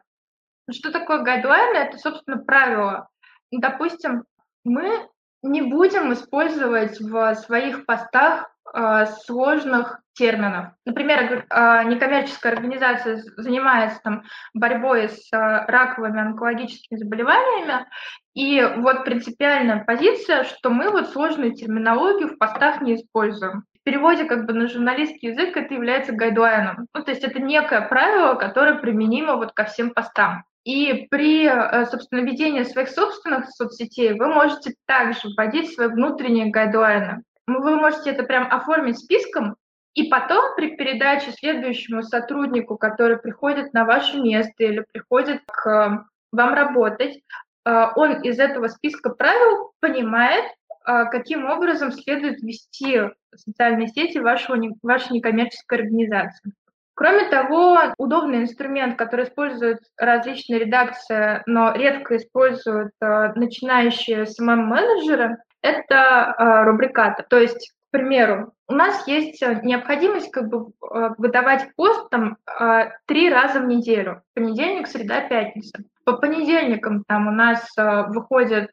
Что 0.72 0.92
такое 0.92 1.20
гайдлайны? 1.20 1.78
Это, 1.78 1.98
собственно, 1.98 2.38
правила. 2.38 3.10
Допустим, 3.52 4.24
мы 4.64 5.08
не 5.44 5.62
будем 5.62 6.14
использовать 6.14 7.00
в 7.00 7.36
своих 7.36 7.86
постах 7.86 8.50
э, 8.74 9.06
сложных 9.26 10.00
терминов. 10.14 10.70
Например, 10.86 11.46
э, 11.50 11.84
некоммерческая 11.84 12.54
организация 12.54 13.22
занимается 13.38 14.00
там, 14.04 14.24
борьбой 14.54 15.10
с 15.10 15.32
э, 15.34 15.66
раковыми 15.68 16.22
онкологическими 16.22 16.98
заболеваниями, 16.98 17.86
и 18.34 18.64
вот 18.78 19.04
принципиальная 19.04 19.84
позиция, 19.84 20.46
что 20.46 20.70
мы 20.70 20.90
вот 20.90 21.10
сложную 21.10 21.54
терминологию 21.54 22.30
в 22.30 22.38
постах 22.38 22.82
не 22.82 22.96
используем. 22.96 23.66
В 23.82 23.84
переводе 23.84 24.24
как 24.24 24.46
бы 24.46 24.54
на 24.54 24.68
журналистский 24.68 25.32
язык 25.32 25.58
это 25.58 25.74
является 25.74 26.14
гайдлайном. 26.14 26.88
Ну, 26.94 27.04
то 27.04 27.12
есть 27.12 27.24
это 27.24 27.40
некое 27.40 27.82
правило, 27.82 28.36
которое 28.36 28.76
применимо 28.76 29.36
вот 29.36 29.52
ко 29.52 29.66
всем 29.66 29.94
постам. 29.94 30.46
И 30.64 31.08
при, 31.12 31.46
э, 31.46 31.86
собственно, 31.88 32.22
ведении 32.22 32.64
своих 32.64 32.90
собственных 32.90 33.50
соцсетей 33.50 34.14
вы 34.14 34.28
можете 34.28 34.76
также 34.86 35.30
вводить 35.30 35.74
свои 35.74 35.88
внутренние 35.88 36.52
гайдлайны. 36.52 37.24
Вы 37.48 37.76
можете 37.76 38.12
это 38.12 38.24
прям 38.24 38.48
оформить 38.50 39.00
списком, 39.00 39.58
и 39.94 40.06
потом 40.06 40.56
при 40.56 40.76
передаче 40.76 41.32
следующему 41.32 42.02
сотруднику, 42.02 42.78
который 42.78 43.18
приходит 43.18 43.74
на 43.74 43.86
ваше 43.86 44.20
место 44.20 44.64
или 44.64 44.86
приходит 44.92 45.42
к 45.46 46.06
вам 46.32 46.54
работать, 46.54 47.22
э, 47.66 47.86
он 47.96 48.22
из 48.22 48.40
этого 48.40 48.70
списка 48.70 49.10
правил 49.10 49.72
понимает, 49.82 50.46
э, 50.46 51.06
каким 51.12 51.46
образом 51.46 51.92
следует 51.92 52.42
вести 52.42 53.02
социальные 53.36 53.90
сети 53.90 54.18
вашего, 54.18 54.58
вашей 54.82 55.12
некоммерческой 55.12 55.80
организации. 55.80 56.54
Кроме 56.96 57.26
того, 57.26 57.80
удобный 57.98 58.44
инструмент, 58.44 58.98
который 58.98 59.26
используют 59.26 59.80
различные 59.98 60.60
редакции, 60.60 61.42
но 61.48 61.74
редко 61.74 62.18
используют 62.18 62.92
э, 63.02 63.34
начинающие 63.36 64.26
SMM-менеджеры, 64.26 65.38
это 65.62 66.36
э, 66.38 66.64
рубрикаты. 66.66 67.26
То 67.28 67.40
есть, 67.40 67.72
к 67.90 67.92
примеру, 67.92 68.54
у 68.68 68.74
нас 68.74 69.08
есть 69.08 69.42
необходимость 69.64 70.32
как 70.32 70.50
бы 70.50 70.68
э, 70.82 71.10
выдавать 71.18 71.68
пост 71.76 72.10
там 72.10 72.38
э, 72.60 72.92
три 73.06 73.30
раза 73.30 73.60
в 73.60 73.66
неделю. 73.66 74.22
Понедельник, 74.36 74.88
среда, 74.88 75.22
пятница. 75.22 75.80
По 76.04 76.14
понедельникам 76.14 77.04
там 77.08 77.28
у 77.28 77.32
нас 77.32 77.68
э, 77.78 78.04
выходит 78.08 78.72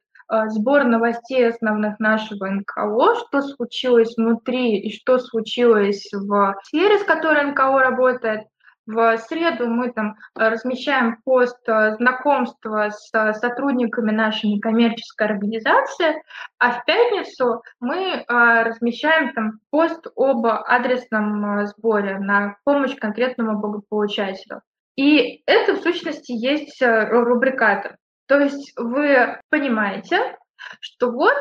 сбор 0.48 0.84
новостей 0.84 1.48
основных 1.48 1.98
нашего 1.98 2.46
НКО, 2.46 3.16
что 3.16 3.42
случилось 3.42 4.16
внутри 4.16 4.78
и 4.78 4.96
что 4.96 5.18
случилось 5.18 6.08
в 6.12 6.56
сфере, 6.64 6.98
с 6.98 7.04
которой 7.04 7.44
НКО 7.44 7.78
работает. 7.78 8.42
В 8.86 9.18
среду 9.18 9.68
мы 9.68 9.92
там 9.92 10.16
размещаем 10.34 11.18
пост 11.24 11.56
а, 11.68 11.94
знакомства 11.94 12.90
с 12.90 13.10
сотрудниками 13.34 14.10
нашей 14.10 14.50
некоммерческой 14.50 15.28
организации, 15.28 16.20
а 16.58 16.72
в 16.72 16.84
пятницу 16.86 17.62
мы 17.78 18.24
размещаем 18.26 19.32
там 19.34 19.60
пост 19.70 20.06
об 20.16 20.44
адресном 20.46 21.66
сборе 21.66 22.18
на 22.18 22.56
помощь 22.64 22.96
конкретному 22.96 23.60
благополучателю. 23.60 24.62
И 24.96 25.42
это, 25.46 25.74
в 25.74 25.82
сущности, 25.82 26.32
есть 26.32 26.82
рубрикатор. 26.82 27.96
То 28.30 28.38
есть 28.38 28.72
вы 28.76 29.40
понимаете, 29.48 30.36
что 30.80 31.10
вот 31.10 31.34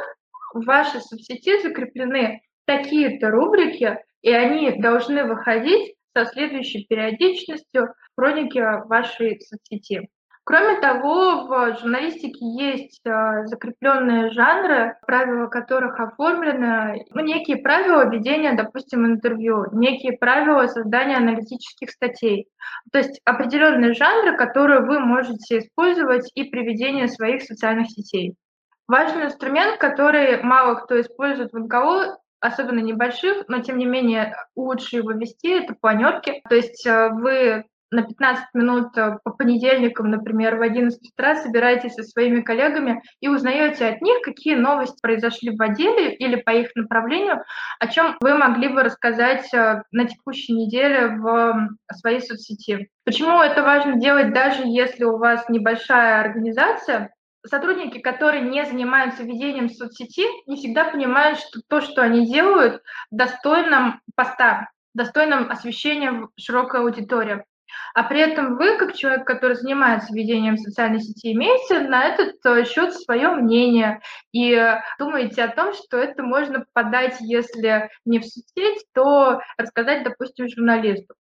в 0.56 0.66
вашей 0.66 1.02
соцсети 1.02 1.62
закреплены 1.62 2.42
такие-то 2.66 3.30
рубрики, 3.30 4.04
и 4.24 4.32
они 4.32 4.72
должны 4.82 5.24
выходить 5.24 5.94
со 6.18 6.26
следующей 6.26 6.86
периодичностью 6.86 7.94
в 7.94 8.20
хронике 8.20 8.64
вашей 8.86 9.40
соцсети. 9.40 10.10
Кроме 10.50 10.80
того, 10.80 11.46
в 11.46 11.78
журналистике 11.80 12.40
есть 12.44 13.02
э, 13.06 13.46
закрепленные 13.46 14.32
жанры, 14.32 14.98
правила 15.06 15.46
которых 15.46 16.00
оформлены, 16.00 17.06
ну, 17.12 17.22
некие 17.22 17.58
правила 17.58 18.10
ведения, 18.10 18.54
допустим, 18.54 19.06
интервью, 19.06 19.68
некие 19.74 20.18
правила 20.18 20.66
создания 20.66 21.18
аналитических 21.18 21.92
статей. 21.92 22.48
То 22.92 22.98
есть 22.98 23.22
определенные 23.26 23.94
жанры, 23.94 24.36
которые 24.38 24.80
вы 24.80 25.00
можете 25.00 25.60
использовать 25.60 26.32
и 26.34 26.46
при 26.46 26.66
ведении 26.66 27.06
своих 27.06 27.44
социальных 27.44 27.92
сетей. 27.92 28.34
Важный 28.88 29.26
инструмент, 29.26 29.78
который 29.78 30.42
мало 30.42 30.74
кто 30.80 31.00
использует 31.00 31.54
в 31.54 31.60
НКО, 31.60 32.18
особенно 32.40 32.80
небольших, 32.80 33.48
но 33.50 33.60
тем 33.60 33.78
не 33.78 33.86
менее 33.86 34.36
лучше 34.56 34.96
его 34.96 35.12
вести, 35.12 35.50
это 35.50 35.76
планерки. 35.80 36.42
То 36.50 36.56
есть 36.56 36.88
э, 36.88 37.10
вы 37.10 37.66
на 37.92 38.04
15 38.04 38.46
минут 38.54 38.98
э, 38.98 39.18
по 39.24 39.32
понедельникам, 39.32 40.12
например, 40.12 40.58
в 40.58 40.62
11 40.62 41.00
утра 41.12 41.36
собираетесь 41.36 41.94
со 41.94 42.04
своими 42.04 42.42
коллегами 42.42 43.02
и 43.20 43.28
узнаете 43.28 43.88
от 43.88 44.02
них, 44.02 44.22
какие 44.22 44.56
новости 44.56 45.00
произошли 45.02 45.56
в 45.56 45.62
отделе 45.62 46.14
или 46.14 46.36
по 46.36 46.52
их 46.52 46.70
направлению, 46.76 47.44
о 47.80 47.88
чем 47.88 48.16
вы 48.22 48.38
могли 48.38 48.68
бы 48.68 48.84
рассказать 48.84 49.52
э, 49.54 49.84
на 49.92 50.06
текущей 50.06 50.54
неделе 50.54 51.08
в 51.08 51.70
своей 51.94 52.22
соцсети. 52.22 52.90
Почему 53.06 53.42
это 53.42 53.64
важно 53.64 54.00
делать, 54.00 54.34
даже 54.34 54.64
если 54.66 55.04
у 55.04 55.18
вас 55.18 55.50
небольшая 55.50 56.22
организация? 56.22 57.14
Сотрудники, 57.46 58.00
которые 58.00 58.44
не 58.44 58.66
занимаются 58.66 59.24
ведением 59.24 59.70
соцсети, 59.70 60.26
не 60.46 60.58
всегда 60.58 60.86
понимают, 60.86 61.40
что 61.40 61.62
то, 61.68 61.80
что 61.82 62.02
они 62.02 62.28
делают, 62.32 62.84
достойным 63.12 64.02
поста, 64.16 64.68
достойным 64.94 65.50
освещения 65.50 66.28
широкой 66.38 66.82
аудитории. 66.82 67.46
А 67.94 68.04
при 68.04 68.20
этом 68.20 68.58
вы, 68.58 68.78
как 68.78 68.94
человек, 68.94 69.26
который 69.26 69.56
занимается 69.56 70.14
ведением 70.14 70.58
социальной 70.58 71.00
сети, 71.00 71.34
имеете 71.34 71.82
на 71.82 72.06
этот 72.06 72.36
э, 72.46 72.66
счет 72.66 72.94
свое 72.94 73.30
мнение 73.30 74.02
и 74.32 74.76
думаете 74.98 75.44
о 75.44 75.56
том, 75.56 75.74
что 75.74 75.98
это 75.98 76.24
можно 76.24 76.66
подать, 76.74 77.18
если 77.20 77.90
не 78.06 78.20
в 78.20 78.26
соцсеть, 78.26 78.86
то 78.94 79.42
рассказать, 79.58 80.04
допустим, 80.04 80.48
журналисту. 80.50 81.16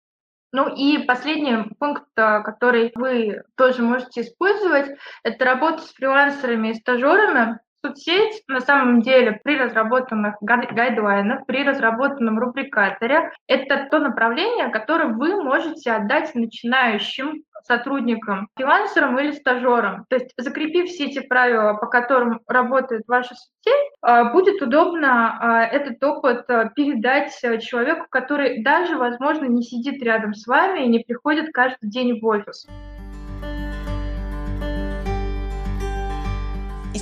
Ну 0.52 0.74
и 0.74 1.00
последний 1.06 1.64
пункт, 1.80 2.06
э, 2.16 2.42
который 2.44 2.92
вы 2.96 3.44
тоже 3.56 3.84
можете 3.84 4.22
использовать, 4.22 4.98
это 5.24 5.46
работа 5.46 5.84
с 5.84 5.94
фрилансерами 5.94 6.70
и 6.70 6.74
стажерами. 6.74 7.60
Соцсеть 7.86 8.44
на 8.48 8.60
самом 8.60 9.02
деле 9.02 9.40
при 9.44 9.58
разработанных 9.58 10.36
гайдлайнах, 10.42 11.46
при 11.46 11.64
разработанном 11.64 12.38
рубрикаторе 12.38 13.32
это 13.48 13.88
то 13.90 14.00
направление, 14.00 14.68
которое 14.68 15.14
вы 15.14 15.42
можете 15.42 15.94
отдать 15.94 16.36
начинающим 16.36 17.44
сотрудникам, 17.64 18.50
фрилансерам 18.56 19.18
или 19.20 19.32
стажерам. 19.32 20.06
То 20.10 20.18
есть 20.18 20.32
закрепив 20.38 20.90
все 20.90 21.06
эти 21.06 21.20
правила, 21.20 21.74
по 21.74 21.88
которым 21.88 22.42
работает 22.48 23.04
ваша 23.08 23.36
соцсеть, 23.36 23.92
а, 24.02 24.26
будет 24.32 24.62
удобно 24.62 25.38
а, 25.40 25.64
этот 25.64 26.04
опыт 26.04 26.50
а, 26.50 26.70
передать 26.70 27.34
человеку, 27.62 28.08
который 28.10 28.64
даже, 28.64 28.98
возможно, 28.98 29.46
не 29.46 29.64
сидит 29.64 30.02
рядом 30.02 30.34
с 30.34 30.48
вами 30.48 30.82
и 30.82 30.90
не 30.90 31.00
приходит 31.00 31.52
каждый 31.54 31.90
день 31.90 32.20
в 32.20 32.26
офис. 32.26 32.66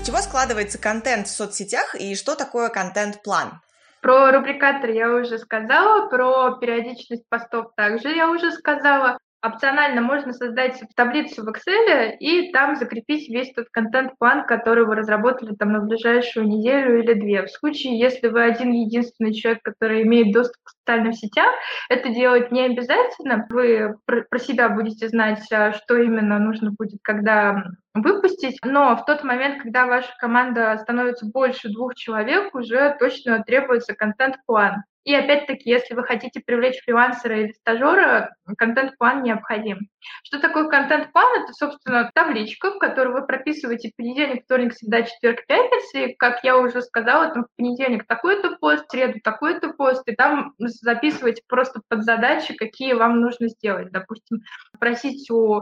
Чего 0.07 0.19
складывается 0.19 0.77
контент 0.77 1.27
в 1.27 1.35
соцсетях 1.35 1.93
и 1.93 2.15
что 2.15 2.35
такое 2.35 2.69
контент-план? 2.69 3.59
Про 4.01 4.31
рубрикатор 4.31 4.89
я 4.91 5.13
уже 5.13 5.37
сказала, 5.37 6.07
про 6.07 6.51
периодичность 6.59 7.27
постов 7.27 7.73
также 7.75 8.15
я 8.15 8.31
уже 8.31 8.53
сказала. 8.53 9.17
Опционально 9.41 10.01
можно 10.01 10.33
создать 10.33 10.81
таблицу 10.95 11.43
в 11.43 11.49
Excel 11.49 12.17
и 12.19 12.51
там 12.51 12.75
закрепить 12.75 13.29
весь 13.29 13.53
тот 13.53 13.67
контент-план, 13.71 14.47
который 14.47 14.85
вы 14.85 14.95
разработали 14.95 15.53
там 15.53 15.73
на 15.73 15.79
ближайшую 15.79 16.47
неделю 16.47 16.99
или 16.99 17.13
две. 17.13 17.43
В 17.45 17.51
случае, 17.51 17.99
если 17.99 18.29
вы 18.29 18.43
один 18.43 18.71
единственный 18.71 19.33
человек, 19.33 19.61
который 19.63 20.01
имеет 20.03 20.33
доступ 20.33 20.57
к 20.63 20.71
социальным 20.71 21.13
сетям, 21.13 21.53
это 21.89 22.09
делать 22.09 22.51
не 22.51 22.61
обязательно. 22.61 23.45
Вы 23.49 23.95
про 24.05 24.39
себя 24.39 24.69
будете 24.69 25.07
знать, 25.07 25.45
а, 25.51 25.71
что 25.71 25.97
именно 25.97 26.39
нужно 26.39 26.71
будет, 26.71 26.99
когда 27.03 27.63
выпустить, 27.93 28.57
но 28.63 28.95
в 28.95 29.05
тот 29.05 29.23
момент, 29.23 29.61
когда 29.61 29.85
ваша 29.85 30.09
команда 30.19 30.77
становится 30.77 31.27
больше 31.27 31.69
двух 31.69 31.95
человек, 31.95 32.55
уже 32.55 32.95
точно 32.99 33.43
требуется 33.43 33.93
контент-план. 33.93 34.83
И 35.07 35.15
опять-таки, 35.15 35.69
если 35.69 35.95
вы 35.95 36.03
хотите 36.03 36.41
привлечь 36.45 36.83
фрилансера 36.83 37.39
или 37.39 37.53
стажера, 37.53 38.35
контент-план 38.57 39.23
необходим. 39.23 39.87
Что 40.21 40.37
такое 40.37 40.67
контент-план? 40.67 41.43
Это, 41.43 41.53
собственно, 41.53 42.11
табличка, 42.13 42.71
в 42.71 42.77
которой 42.77 43.13
вы 43.13 43.25
прописываете 43.25 43.93
понедельник, 43.95 44.43
вторник, 44.43 44.73
среда, 44.73 45.03
четверг, 45.03 45.45
пятница. 45.47 45.99
И, 45.99 46.15
как 46.15 46.43
я 46.43 46.57
уже 46.57 46.81
сказала, 46.81 47.29
там 47.29 47.45
в 47.45 47.55
понедельник 47.55 48.05
такой-то 48.05 48.57
пост, 48.57 48.85
в 48.85 48.91
среду 48.91 49.21
такой-то 49.23 49.69
пост, 49.69 50.03
и 50.09 50.13
там 50.13 50.53
записываете 50.57 51.41
просто 51.47 51.79
под 51.87 52.03
задачи, 52.03 52.53
какие 52.53 52.91
вам 52.91 53.21
нужно 53.21 53.47
сделать. 53.47 53.93
Допустим, 53.93 54.39
просить 54.77 55.31
у 55.31 55.61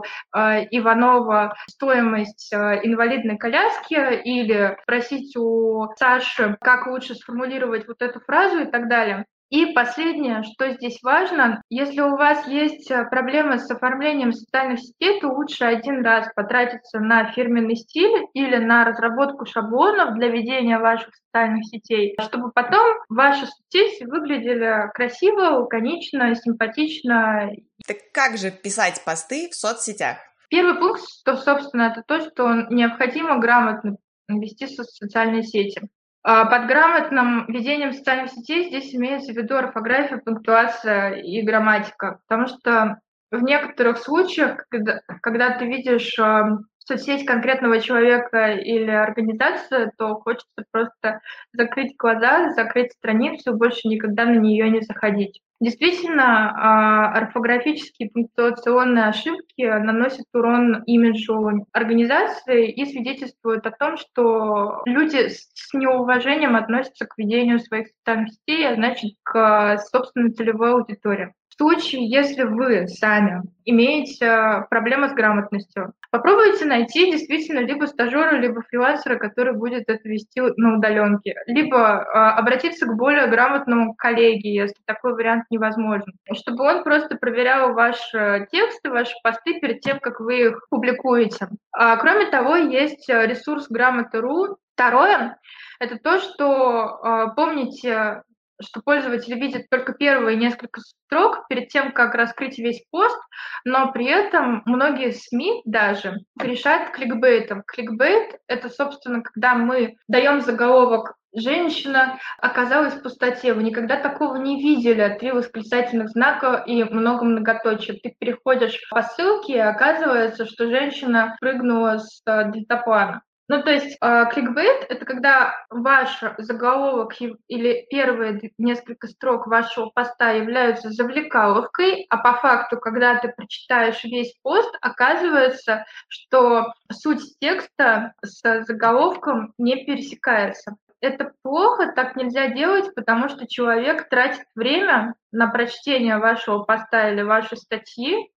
Иванова 0.72 1.54
стоимость 1.70 2.52
э, 2.52 2.80
инвалидной 2.82 3.38
коляски 3.38 4.22
или 4.24 4.76
просить 4.86 5.36
у 5.36 5.86
Саши, 5.96 6.56
как 6.60 6.88
лучше 6.88 7.14
сформулировать 7.14 7.86
вот 7.86 8.02
эту 8.02 8.18
фразу 8.18 8.62
и 8.62 8.66
так 8.66 8.88
далее. 8.88 9.24
И 9.48 9.66
последнее, 9.66 10.42
что 10.42 10.72
здесь 10.72 10.98
важно, 11.02 11.62
если 11.68 12.00
у 12.00 12.16
вас 12.16 12.48
есть 12.48 12.90
э, 12.90 13.04
проблемы 13.04 13.58
с 13.58 13.70
оформлением 13.70 14.32
социальных 14.32 14.80
сетей, 14.80 15.20
то 15.20 15.28
лучше 15.28 15.64
один 15.64 16.04
раз 16.04 16.28
потратиться 16.34 16.98
на 16.98 17.30
фирменный 17.30 17.76
стиль 17.76 18.26
или 18.34 18.56
на 18.56 18.84
разработку 18.84 19.46
шаблонов 19.46 20.14
для 20.14 20.28
ведения 20.28 20.80
ваших 20.80 21.14
социальных 21.14 21.64
сетей, 21.64 22.16
чтобы 22.22 22.50
потом 22.50 22.96
ваши 23.08 23.46
соцсети 23.46 24.02
выглядели 24.04 24.90
красиво, 24.92 25.60
лаконично, 25.60 26.34
симпатично. 26.34 27.52
Так 27.86 27.98
как 28.12 28.38
же 28.38 28.50
писать 28.50 29.04
посты 29.04 29.48
в 29.50 29.54
соцсетях? 29.54 30.16
Первый 30.48 30.74
пункт, 30.74 31.02
что, 31.20 31.36
собственно, 31.36 31.92
это 31.92 32.02
то, 32.02 32.20
что 32.20 32.52
необходимо 32.70 33.38
грамотно 33.38 33.96
вести 34.28 34.66
социальные 34.66 35.44
сети. 35.44 35.82
А, 36.28 36.44
под 36.44 36.66
грамотным 36.66 37.46
ведением 37.46 37.92
социальных 37.92 38.32
сетей 38.32 38.66
здесь 38.66 38.92
имеется 38.92 39.32
в 39.32 39.36
виду 39.36 39.54
орфография, 39.54 40.18
пунктуация 40.18 41.12
и 41.12 41.40
грамматика, 41.42 42.18
потому 42.26 42.48
что 42.48 42.98
в 43.30 43.42
некоторых 43.44 43.98
случаях, 43.98 44.66
когда, 44.68 45.02
когда 45.22 45.56
ты 45.56 45.66
видишь 45.66 46.18
а, 46.18 46.58
соцсеть 46.78 47.24
конкретного 47.24 47.80
человека 47.80 48.54
или 48.54 48.90
организации, 48.90 49.92
то 49.98 50.16
хочется 50.16 50.64
просто 50.72 51.20
закрыть 51.52 51.94
глаза, 51.96 52.50
закрыть 52.54 52.90
страницу, 52.94 53.54
больше 53.54 53.86
никогда 53.86 54.24
на 54.24 54.34
нее 54.34 54.68
не 54.68 54.80
заходить. 54.80 55.40
Действительно, 55.58 56.50
а, 56.50 57.12
орфографические 57.16 58.10
пунктуационные 58.10 59.06
ошибки 59.06 59.62
наносят 59.62 60.26
урон 60.34 60.82
имиджу 60.84 61.66
организации 61.72 62.70
и 62.70 62.84
свидетельствуют 62.84 63.66
о 63.66 63.70
том, 63.70 63.96
что 63.96 64.82
люди 64.84 65.28
с 65.28 65.72
неуважением 65.72 66.56
относятся 66.56 67.06
к 67.06 67.16
ведению 67.16 67.58
своих 67.58 67.88
социальных 67.88 68.34
сетей, 68.34 68.68
а 68.68 68.74
значит, 68.74 69.14
к 69.22 69.78
собственной 69.90 70.32
целевой 70.32 70.72
аудитории. 70.72 71.32
Случае, 71.58 72.06
если 72.06 72.42
вы 72.42 72.86
сами 72.86 73.42
имеете 73.64 74.26
э, 74.26 74.66
проблемы 74.68 75.08
с 75.08 75.14
грамотностью, 75.14 75.94
попробуйте 76.10 76.66
найти 76.66 77.10
действительно 77.10 77.60
либо 77.60 77.86
стажера, 77.86 78.36
либо 78.36 78.60
фрилансера, 78.60 79.16
который 79.16 79.54
будет 79.54 79.84
это 79.88 80.06
вести 80.06 80.42
на 80.58 80.76
удаленке, 80.76 81.34
либо 81.46 81.78
э, 81.78 82.10
обратиться 82.12 82.84
к 82.84 82.94
более 82.94 83.28
грамотному 83.28 83.94
коллеге, 83.94 84.54
если 84.54 84.76
такой 84.84 85.14
вариант 85.14 85.44
невозможен, 85.48 86.12
чтобы 86.34 86.62
он 86.64 86.84
просто 86.84 87.16
проверял 87.16 87.72
ваши 87.72 88.46
тексты, 88.52 88.90
ваши 88.90 89.14
посты 89.22 89.58
перед 89.58 89.80
тем, 89.80 89.98
как 89.98 90.20
вы 90.20 90.48
их 90.48 90.66
публикуете. 90.68 91.48
А, 91.72 91.96
кроме 91.96 92.26
того, 92.26 92.56
есть 92.56 93.08
ресурс 93.08 93.68
грамота.ру. 93.70 94.58
Второе– 94.74 95.38
это 95.80 95.96
то, 95.96 96.20
что 96.20 97.00
э, 97.02 97.34
помните 97.34 98.22
что 98.60 98.80
пользователь 98.84 99.38
видит 99.38 99.68
только 99.70 99.92
первые 99.92 100.36
несколько 100.36 100.80
строк 100.80 101.46
перед 101.48 101.68
тем, 101.68 101.92
как 101.92 102.14
раскрыть 102.14 102.58
весь 102.58 102.82
пост, 102.90 103.18
но 103.64 103.92
при 103.92 104.06
этом 104.06 104.62
многие 104.66 105.12
СМИ 105.12 105.62
даже 105.64 106.20
решают 106.40 106.92
кликбейтом. 106.92 107.62
Кликбейт— 107.66 108.38
это, 108.46 108.68
собственно, 108.68 109.22
когда 109.22 109.54
мы 109.54 109.96
даем 110.08 110.40
заголовок 110.40 111.16
Женщина 111.38 112.18
оказалась 112.38 112.94
в 112.94 113.02
пустоте. 113.02 113.52
Вы 113.52 113.62
никогда 113.62 114.00
такого 114.00 114.36
не 114.36 114.58
видели. 114.62 115.16
Три 115.20 115.32
восклицательных 115.32 116.08
знака 116.08 116.64
и 116.66 116.82
много 116.82 117.24
многоточий. 117.26 118.00
Ты 118.02 118.14
переходишь 118.18 118.80
по 118.88 119.02
ссылке, 119.02 119.56
и 119.56 119.58
оказывается, 119.58 120.46
что 120.46 120.70
женщина 120.70 121.36
прыгнула 121.38 121.98
с 121.98 122.22
э, 122.24 122.50
дельтаплана. 122.52 123.20
Ну, 123.48 123.62
то 123.62 123.70
есть 123.70 123.96
э, 124.00 124.24
кликбейт— 124.32 124.86
это 124.88 125.04
когда 125.04 125.54
ваш 125.70 126.20
заголовок 126.38 127.14
или 127.46 127.86
первые 127.88 128.52
несколько 128.58 129.06
строк 129.06 129.46
вашего 129.46 129.90
поста 129.90 130.32
являются 130.32 130.90
завлекаловкой, 130.90 132.06
а 132.10 132.16
по 132.16 132.34
факту, 132.34 132.78
когда 132.78 133.18
ты 133.18 133.28
прочитаешь 133.28 134.02
весь 134.02 134.34
пост, 134.42 134.76
оказывается, 134.80 135.84
что 136.08 136.72
суть 136.90 137.38
текста 137.38 138.14
с 138.20 138.64
заголовком 138.64 139.54
не 139.58 139.84
пересекается. 139.84 140.76
Это 141.00 141.30
плохо, 141.42 141.92
так 141.94 142.16
нельзя 142.16 142.48
делать, 142.48 142.92
потому 142.96 143.28
что 143.28 143.46
человек 143.46 144.08
тратит 144.08 144.46
время 144.56 145.14
на 145.30 145.46
прочтение 145.48 146.18
вашего 146.18 146.64
поста 146.64 147.10
или 147.10 147.22
вашей 147.22 147.58
статьи, 147.58 148.32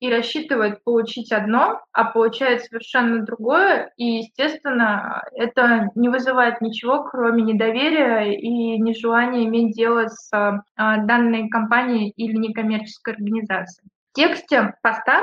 и 0.00 0.10
рассчитывает 0.10 0.82
получить 0.84 1.32
одно, 1.32 1.80
а 1.92 2.04
получает 2.04 2.62
совершенно 2.62 3.24
другое, 3.24 3.92
и, 3.96 4.18
естественно, 4.18 5.22
это 5.32 5.90
не 5.94 6.08
вызывает 6.08 6.60
ничего, 6.60 7.04
кроме 7.04 7.42
недоверия 7.42 8.32
и 8.32 8.78
нежелания 8.78 9.44
иметь 9.44 9.74
дело 9.74 10.08
с 10.08 10.30
а, 10.32 10.62
данной 10.98 11.48
компанией 11.48 12.10
или 12.16 12.36
некоммерческой 12.36 13.14
организацией. 13.14 13.88
В 14.12 14.16
тексте 14.16 14.74
поста 14.82 15.22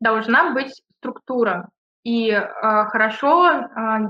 должна 0.00 0.52
быть 0.52 0.82
структура, 0.98 1.68
и 2.04 2.30
э, 2.30 2.40
хорошо 2.86 3.48
э, 3.48 3.64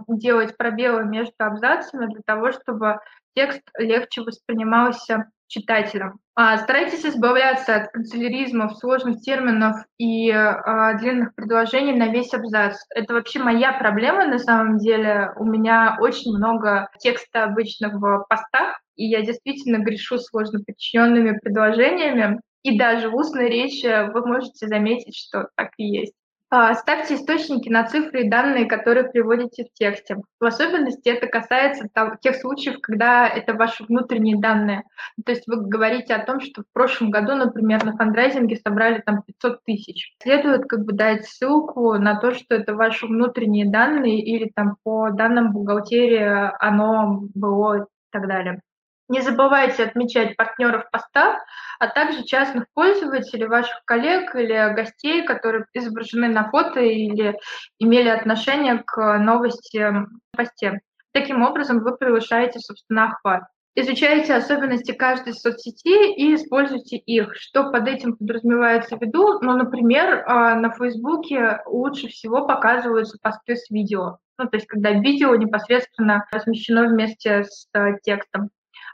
делать 0.08 0.56
пробелы 0.56 1.04
между 1.04 1.34
абзацами 1.38 2.06
для 2.06 2.22
того, 2.24 2.52
чтобы 2.52 3.00
текст 3.34 3.62
легче 3.76 4.22
воспринимался 4.22 5.30
читателям. 5.52 6.18
А, 6.34 6.56
старайтесь 6.56 7.04
избавляться 7.04 7.76
от 7.76 7.90
канцеляризмов, 7.92 8.78
сложных 8.78 9.20
терминов 9.20 9.76
и 9.98 10.30
а, 10.30 10.94
длинных 10.94 11.34
предложений 11.34 11.92
на 11.94 12.08
весь 12.08 12.32
абзац. 12.32 12.78
Это 12.94 13.12
вообще 13.12 13.38
моя 13.38 13.74
проблема 13.74 14.26
на 14.26 14.38
самом 14.38 14.78
деле. 14.78 15.32
У 15.36 15.44
меня 15.44 15.98
очень 16.00 16.34
много 16.34 16.88
текста 16.98 17.44
обычно 17.44 17.90
в 17.90 18.24
постах, 18.30 18.80
и 18.96 19.04
я 19.04 19.20
действительно 19.22 19.78
грешу 19.84 20.18
сложно 20.18 20.60
подчиненными 20.66 21.38
предложениями. 21.38 22.40
и 22.62 22.78
даже 22.78 23.10
в 23.10 23.16
устной 23.16 23.48
речи 23.48 24.10
вы 24.12 24.24
можете 24.24 24.68
заметить, 24.68 25.16
что 25.16 25.48
так 25.56 25.70
и 25.76 25.84
есть. 25.84 26.14
А, 26.54 26.74
ставьте 26.74 27.14
источники 27.14 27.70
на 27.70 27.84
цифры 27.84 28.24
и 28.24 28.28
данные, 28.28 28.66
которые 28.66 29.08
приводите 29.08 29.64
в 29.64 29.72
тексте. 29.72 30.18
В 30.38 30.44
особенности 30.44 31.08
это 31.08 31.26
касается 31.26 31.88
тех 32.20 32.36
случаев, 32.36 32.78
когда 32.82 33.26
это 33.26 33.54
ваши 33.54 33.84
внутренние 33.84 34.38
данные. 34.38 34.82
То 35.24 35.32
есть 35.32 35.44
вы 35.46 35.62
говорите 35.66 36.14
о 36.14 36.22
том, 36.22 36.40
что 36.40 36.60
в 36.60 36.66
прошлом 36.74 37.10
году, 37.10 37.36
например, 37.36 37.82
на 37.86 37.96
фандрайзинге 37.96 38.56
собрали 38.56 39.00
там 39.00 39.22
500 39.22 39.64
тысяч. 39.64 40.14
Следует 40.22 40.66
как 40.66 40.84
бы 40.84 40.92
дать 40.92 41.24
ссылку 41.24 41.94
на 41.94 42.20
то, 42.20 42.34
что 42.34 42.54
это 42.54 42.74
ваши 42.74 43.06
внутренние 43.06 43.64
данные 43.70 44.20
или 44.20 44.52
там 44.54 44.76
по 44.84 45.08
данным 45.08 45.52
бухгалтерии 45.52 46.52
оно 46.62 47.22
было 47.32 47.84
и 47.84 47.86
так 48.10 48.28
далее. 48.28 48.60
Не 49.08 49.20
забывайте 49.20 49.84
отмечать 49.84 50.36
партнеров 50.36 50.90
поста, 50.90 51.38
а 51.82 51.88
также 51.88 52.22
частных 52.22 52.66
пользователей, 52.74 53.48
ваших 53.48 53.82
коллег 53.84 54.36
или 54.36 54.72
гостей, 54.72 55.24
которые 55.24 55.66
изображены 55.74 56.28
на 56.28 56.48
фото 56.48 56.78
или 56.78 57.36
имели 57.80 58.08
отношение 58.08 58.84
к 58.86 59.18
новости 59.18 59.90
в 59.90 60.06
посте. 60.36 60.78
Таким 61.10 61.42
образом, 61.42 61.80
вы 61.80 61.96
превышаете, 61.96 62.60
собственно, 62.60 63.06
охват. 63.06 63.42
Изучайте 63.74 64.32
особенности 64.32 64.92
каждой 64.92 65.34
соцсети 65.34 66.14
и 66.14 66.36
используйте 66.36 66.98
их. 66.98 67.34
Что 67.34 67.72
под 67.72 67.88
этим 67.88 68.16
подразумевается 68.16 68.96
в 68.96 69.00
виду? 69.00 69.40
Ну, 69.40 69.56
например, 69.56 70.22
а, 70.28 70.54
на 70.54 70.70
Фейсбуке 70.70 71.62
лучше 71.66 72.06
всего 72.06 72.46
показываются 72.46 73.18
посты 73.20 73.56
с 73.56 73.68
видео. 73.70 74.18
Ну, 74.38 74.48
то 74.48 74.56
есть, 74.56 74.68
когда 74.68 74.92
видео 74.92 75.34
непосредственно 75.34 76.26
размещено 76.30 76.86
вместе 76.86 77.42
с 77.42 77.66
э, 77.74 77.98
текстом. 78.04 78.50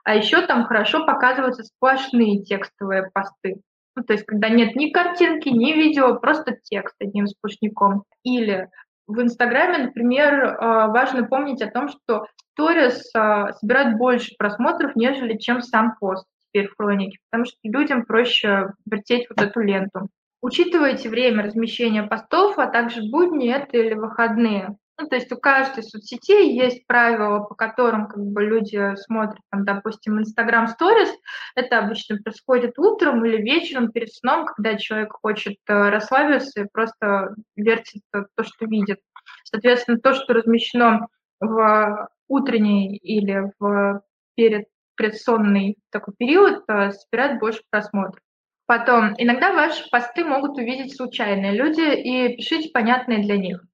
А 0.09 0.15
еще 0.15 0.41
там 0.47 0.65
хорошо 0.65 1.05
показываются 1.05 1.65
сплошные 1.65 2.43
текстовые 2.43 3.11
посты. 3.13 3.61
Ну, 3.95 4.03
то 4.03 4.15
есть, 4.15 4.25
когда 4.25 4.49
нет 4.49 4.75
ни 4.75 4.89
картинки, 4.89 5.51
ни 5.51 5.75
видео, 5.75 6.19
просто 6.19 6.57
текст 6.63 6.95
одним 6.99 7.27
сплошняком. 7.27 8.05
Или 8.23 8.71
в 9.07 9.21
Инстаграме, 9.21 9.85
например, 9.85 10.57
а, 10.59 10.87
важно 10.87 11.25
помнить 11.25 11.61
о 11.61 11.71
том, 11.71 11.91
что 11.91 12.25
сторис 12.55 13.11
а, 13.15 13.53
собирает 13.53 13.99
больше 13.99 14.35
просмотров, 14.39 14.97
нежели 14.97 15.37
чем 15.37 15.61
сам 15.61 15.95
пост 16.01 16.25
теперь 16.47 16.69
в 16.69 16.77
хронике, 16.79 17.19
потому 17.29 17.45
что 17.45 17.59
людям 17.65 18.07
проще 18.07 18.73
вертеть 18.91 19.27
вот 19.29 19.43
эту 19.43 19.61
ленту. 19.61 20.09
Учитывайте 20.41 21.11
время 21.11 21.43
размещения 21.43 22.03
постов, 22.03 22.59
а 22.59 22.67
также 22.67 23.03
будни 23.03 23.53
это 23.53 23.77
или 23.77 23.93
выходные. 23.93 24.75
Ну, 25.01 25.07
то 25.07 25.15
есть 25.15 25.31
у 25.31 25.37
каждой 25.37 25.85
соцсети 25.85 26.53
есть 26.53 26.85
правила, 26.89 27.39
по 27.41 27.55
которым 27.55 28.09
как 28.09 28.19
бы 28.19 28.43
люди 28.43 28.97
смотрят, 28.97 29.41
там, 29.51 29.65
допустим, 29.65 30.19
Instagram 30.19 30.67
Stories. 30.67 31.13
Это 31.55 31.79
обычно 31.79 32.19
происходит 32.19 32.79
утром 32.79 33.25
или 33.25 33.37
вечером 33.41 33.93
перед 33.93 34.13
сном, 34.13 34.47
когда 34.47 34.77
человек 34.77 35.13
хочет 35.13 35.57
э, 35.69 35.91
расслабиться 35.91 36.63
и 36.63 36.69
просто 36.73 37.35
вертит 37.55 38.03
то, 38.11 38.43
что 38.43 38.67
видит. 38.67 38.99
Соответственно, 39.45 40.01
то, 40.01 40.15
что 40.15 40.35
размещено 40.35 41.07
в 41.39 42.09
утренний 42.27 42.97
или 42.97 43.53
в 43.61 44.03
перед 44.35 44.67
предсонный 44.97 45.77
такой 45.91 46.15
период, 46.19 46.65
э, 46.69 46.91
собирает 46.91 47.39
больше 47.39 47.63
просмотров. 47.71 48.21
Потом, 48.67 49.15
иногда 49.17 49.53
ваши 49.53 49.89
посты 49.91 50.25
могут 50.25 50.59
увидеть 50.59 50.97
случайные 50.97 51.53
люди, 51.53 51.81
и 51.81 52.37
пишите 52.37 52.71
понятные 52.71 53.23
для 53.23 53.37
них. 53.37 53.65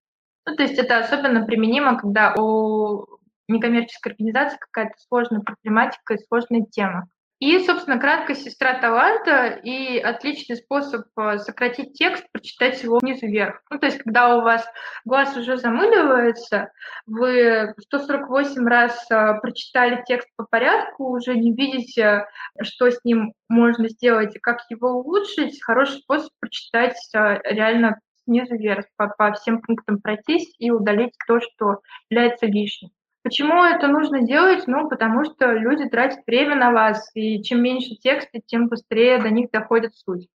Ну, 0.47 0.57
то 0.57 0.63
есть 0.63 0.79
это 0.79 0.99
особенно 0.99 1.45
применимо, 1.45 1.99
когда 1.99 2.35
у 2.35 3.07
некоммерческой 3.49 4.13
организации 4.13 4.59
какая-то 4.59 4.95
сложная 5.09 5.41
проблематика 5.41 6.15
и 6.15 6.25
сложная 6.27 6.67
тема. 6.71 7.09
И, 7.41 7.59
собственно, 7.59 7.99
краткая 7.99 8.37
сестра 8.37 8.79
таланта 8.79 9.49
и 9.49 9.99
отличный 9.99 10.57
способ 10.57 11.07
э, 11.19 11.39
сократить 11.39 11.93
текст, 11.93 12.25
прочитать 12.33 12.81
его 12.83 13.01
снизу 13.01 13.27
вверх. 13.27 13.61
Ну, 13.71 13.79
то 13.79 13.87
есть, 13.87 13.99
когда 13.99 14.37
у 14.37 14.43
вас 14.43 14.65
глаз 15.05 15.37
уже 15.37 15.57
замыливается, 15.59 16.71
вы 17.07 17.75
148 17.81 18.67
раз 18.67 19.11
э, 19.11 19.35
прочитали 19.43 20.03
текст 20.07 20.29
по 20.37 20.47
порядку, 20.49 21.11
уже 21.11 21.35
не 21.35 21.53
видите, 21.53 22.25
что 22.63 22.91
с 22.91 23.05
ним 23.05 23.35
можно 23.49 23.89
сделать 23.89 24.37
и 24.37 24.39
как 24.39 24.61
его 24.71 25.01
улучшить, 25.01 25.63
хороший 25.63 25.99
способ 25.99 26.31
прочитать 26.39 26.97
э, 27.15 27.41
реально 27.45 27.99
снизу 28.25 28.57
вверх, 28.57 28.87
по, 28.97 29.09
по 29.09 29.33
всем 29.33 29.61
пунктам 29.61 30.01
пройтись 30.01 30.55
и 30.59 30.71
удалить 30.71 31.15
то, 31.27 31.41
что 31.41 31.81
является 32.11 32.47
лишним. 32.47 32.91
Почему 33.23 33.65
это 33.65 33.87
нужно 33.89 34.21
делать? 34.21 34.67
Ну, 34.67 34.89
потому 34.89 35.25
что 35.25 35.53
люди 35.53 35.89
тратят 35.89 36.21
время 36.27 36.57
на 36.57 36.73
вас, 36.73 37.11
и 37.15 37.43
чем 37.43 37.63
меньше 37.63 37.97
текста, 37.97 38.39
тем 38.45 38.69
быстрее 38.69 39.19
до 39.23 39.31
них 39.31 39.51
доходит 39.51 39.95
суть. 39.97 40.29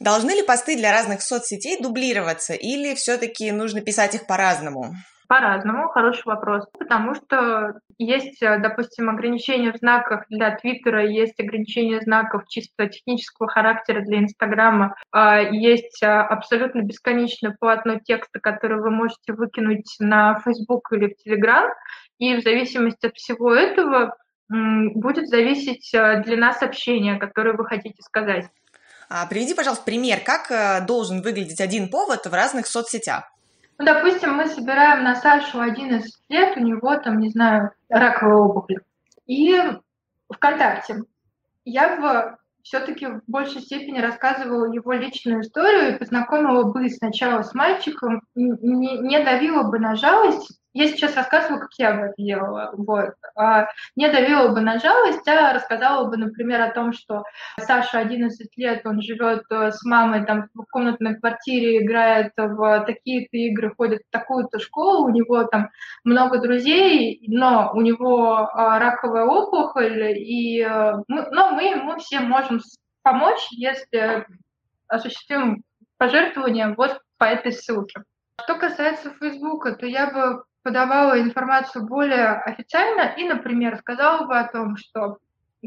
Должны 0.00 0.32
ли 0.32 0.42
посты 0.42 0.76
для 0.76 0.92
разных 0.92 1.22
соцсетей 1.22 1.80
дублироваться, 1.80 2.52
или 2.52 2.94
все-таки 2.94 3.52
нужно 3.52 3.80
писать 3.80 4.16
их 4.16 4.26
по-разному? 4.26 4.94
По-разному, 5.28 5.88
хороший 5.88 6.26
вопрос. 6.26 6.66
Потому 6.78 7.14
что 7.14 7.80
есть, 7.98 8.42
э, 8.42 8.58
допустим, 8.58 9.08
ограничения 9.08 9.72
в 9.72 9.76
знаках 9.76 10.24
для 10.28 10.54
Твиттера, 10.54 11.04
есть 11.06 11.40
ограничения 11.40 12.00
знаков 12.00 12.42
чисто 12.48 12.86
технического 12.88 13.48
характера 13.48 14.02
для 14.02 14.18
Инстаграма, 14.18 14.94
а 15.12 15.40
есть 15.40 16.02
э, 16.02 16.06
абсолютно 16.06 16.82
бесконечное 16.82 17.56
полотно 17.58 17.98
текста, 17.98 18.38
которое 18.38 18.80
вы 18.80 18.90
можете 18.90 19.32
выкинуть 19.32 19.96
на 19.98 20.38
Фейсбук 20.40 20.92
или 20.92 21.06
в 21.06 21.16
Телеграм, 21.16 21.70
и 22.18 22.36
в 22.36 22.42
зависимости 22.42 23.06
от 23.06 23.14
всего 23.14 23.54
этого 23.54 24.16
будет 24.48 25.26
зависеть 25.28 25.92
э, 25.92 26.22
длина 26.22 26.52
сообщения, 26.52 27.18
которое 27.18 27.56
вы 27.56 27.64
хотите 27.64 28.00
сказать. 28.02 28.46
А, 29.08 29.26
приведи, 29.26 29.54
пожалуйста, 29.54 29.84
пример, 29.84 30.20
как 30.20 30.86
должен 30.86 31.22
выглядеть 31.22 31.60
один 31.60 31.88
повод 31.88 32.26
в 32.26 32.32
разных 32.32 32.66
соцсетях. 32.66 33.24
Ну, 33.78 33.84
допустим, 33.84 34.34
мы 34.34 34.46
собираем 34.46 35.04
на 35.04 35.14
Сашу 35.16 35.60
11 35.60 36.10
лет, 36.28 36.56
у 36.56 36.60
него 36.60 36.96
там, 36.96 37.20
не 37.20 37.28
знаю, 37.28 37.72
раковая 37.88 38.36
опухоль. 38.36 38.80
И 39.26 39.60
ВКонтакте 40.30 41.02
я 41.64 41.96
в 41.96 42.38
все-таки 42.66 43.06
в 43.06 43.22
большей 43.28 43.60
степени 43.60 44.00
рассказывала 44.00 44.72
его 44.72 44.92
личную 44.92 45.42
историю 45.42 45.94
и 45.94 45.98
познакомила 45.98 46.64
бы 46.64 46.88
сначала 46.90 47.42
с 47.42 47.54
мальчиком, 47.54 48.22
не, 48.34 48.98
не 48.98 49.20
давила 49.22 49.62
бы 49.62 49.78
на 49.78 49.94
жалость, 49.94 50.60
я 50.76 50.88
сейчас 50.88 51.16
рассказываю, 51.16 51.60
как 51.60 51.70
я 51.78 51.94
бы 51.94 52.06
это 52.06 52.14
делала. 52.18 52.70
Вот. 52.76 53.14
А 53.34 53.66
не 53.96 54.10
давила 54.10 54.48
бы 54.48 54.60
на 54.60 54.78
жалость, 54.78 55.26
а 55.26 55.54
рассказала 55.54 56.08
бы, 56.08 56.18
например, 56.18 56.60
о 56.60 56.70
том, 56.70 56.92
что 56.92 57.24
Саша 57.58 57.98
11 57.98 58.54
лет, 58.58 58.84
он 58.84 59.00
живет 59.00 59.44
э, 59.50 59.72
с 59.72 59.82
мамой 59.84 60.26
там 60.26 60.48
в 60.52 60.64
комнатной 60.70 61.18
квартире, 61.18 61.82
играет 61.82 62.32
в 62.36 62.84
такие-то 62.86 63.36
игры, 63.38 63.74
ходит 63.74 64.02
в 64.06 64.10
такую-то 64.12 64.58
школу, 64.58 65.06
у 65.06 65.10
него 65.10 65.44
там 65.44 65.70
много 66.04 66.40
друзей, 66.40 67.24
но 67.26 67.72
у 67.72 67.80
него 67.80 68.36
а, 68.36 68.78
раковая 68.78 69.24
опухоль, 69.24 70.12
и 70.18 70.60
э, 70.60 70.92
но 71.08 71.50
мы 71.52 71.62
ему 71.62 71.96
все 71.96 72.20
можем 72.20 72.60
помочь, 73.02 73.46
если 73.52 74.26
осуществим 74.88 75.62
пожертвование 75.96 76.74
вот 76.76 77.00
по 77.16 77.24
этой 77.24 77.52
ссылке. 77.52 78.02
Что 78.42 78.56
касается 78.56 79.10
Фейсбука, 79.18 79.72
то 79.72 79.86
я 79.86 80.10
бы 80.10 80.44
подавала 80.66 81.20
информацию 81.20 81.86
более 81.86 82.40
официально 82.40 83.14
и, 83.16 83.22
например, 83.22 83.78
сказала 83.78 84.26
бы 84.26 84.36
о 84.36 84.48
том, 84.48 84.76
что 84.76 85.18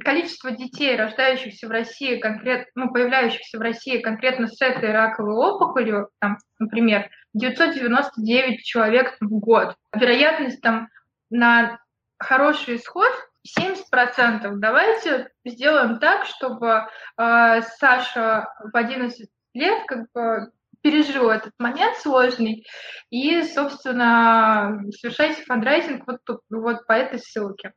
количество 0.03 0.51
детей, 0.51 0.97
рождающихся 0.97 1.69
в 1.69 1.71
России, 1.71 2.19
конкретно, 2.19 2.65
ну, 2.75 2.91
появляющихся 2.91 3.57
в 3.57 3.61
России 3.61 4.01
конкретно 4.01 4.47
с 4.47 4.61
этой 4.61 4.91
раковой 4.91 5.35
опухолью, 5.35 6.09
там, 6.19 6.37
например, 6.59 7.09
999 7.33 8.61
человек 8.65 9.15
в 9.21 9.39
год. 9.39 9.77
Вероятность 9.95 10.59
там 10.59 10.89
на 11.29 11.79
хороший 12.17 12.75
исход 12.75 13.13
70%. 13.57 14.51
Давайте 14.55 15.29
сделаем 15.45 15.99
так, 15.99 16.25
чтобы 16.25 16.67
э, 16.67 17.61
Саша 17.77 18.49
в 18.61 18.75
11 18.75 19.29
лет 19.53 19.85
как 19.87 20.11
бы 20.13 20.51
пережил 20.81 21.29
этот 21.29 21.53
момент 21.59 21.97
сложный, 21.97 22.65
и, 23.09 23.43
собственно, 23.43 24.81
совершайте 24.99 25.43
фандрайзинг 25.43 26.07
вот, 26.07 26.19
тут, 26.23 26.41
вот 26.49 26.85
по 26.87 26.93
этой 26.93 27.19
ссылке. 27.19 27.73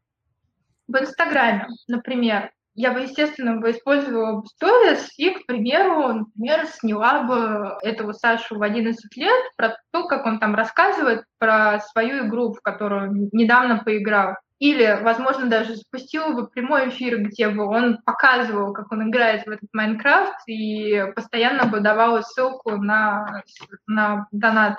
В 0.87 0.97
Инстаграме, 0.97 1.69
например, 1.89 2.53
я 2.75 2.93
бы, 2.93 3.01
естественно, 3.01 3.57
бы 3.57 3.71
использовала 3.71 4.43
сторис 4.47 5.13
и, 5.19 5.31
к 5.31 5.47
примеру, 5.47 6.13
например, 6.13 6.67
сняла 6.67 7.23
бы 7.23 7.77
этого 7.83 8.13
Сашу 8.13 8.57
в 8.57 8.63
11 8.63 9.17
лет 9.17 9.43
про 9.57 9.77
то, 9.91 10.07
как 10.07 10.25
он 10.25 10.39
там 10.39 10.55
рассказывает 10.55 11.25
про 11.39 11.81
свою 11.81 12.27
игру, 12.27 12.53
в 12.53 12.61
которую 12.63 13.29
недавно 13.33 13.79
поиграл. 13.79 14.37
Или, 14.59 15.01
возможно, 15.03 15.47
даже 15.47 15.75
запустила 15.75 16.33
бы 16.33 16.47
прямой 16.47 16.89
эфир, 16.89 17.21
где 17.21 17.49
бы 17.49 17.67
он 17.67 17.99
показывал, 18.05 18.73
как 18.73 18.93
он 18.93 19.11
играет 19.11 19.45
в 19.45 19.51
этот 19.51 19.69
Майнкрафт, 19.73 20.37
и 20.47 21.05
постоянно 21.17 21.67
бы 21.67 21.81
давала 21.81 22.23
ссылку 22.23 22.77
на, 22.77 23.43
на 23.87 24.29
донат. 24.31 24.79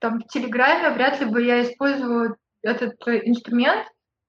Там 0.00 0.18
в 0.18 0.26
Телеграме 0.26 0.90
вряд 0.90 1.20
ли 1.20 1.26
бы 1.26 1.42
я 1.42 1.62
использовала 1.62 2.36
этот 2.62 2.96
инструмент, 3.06 3.86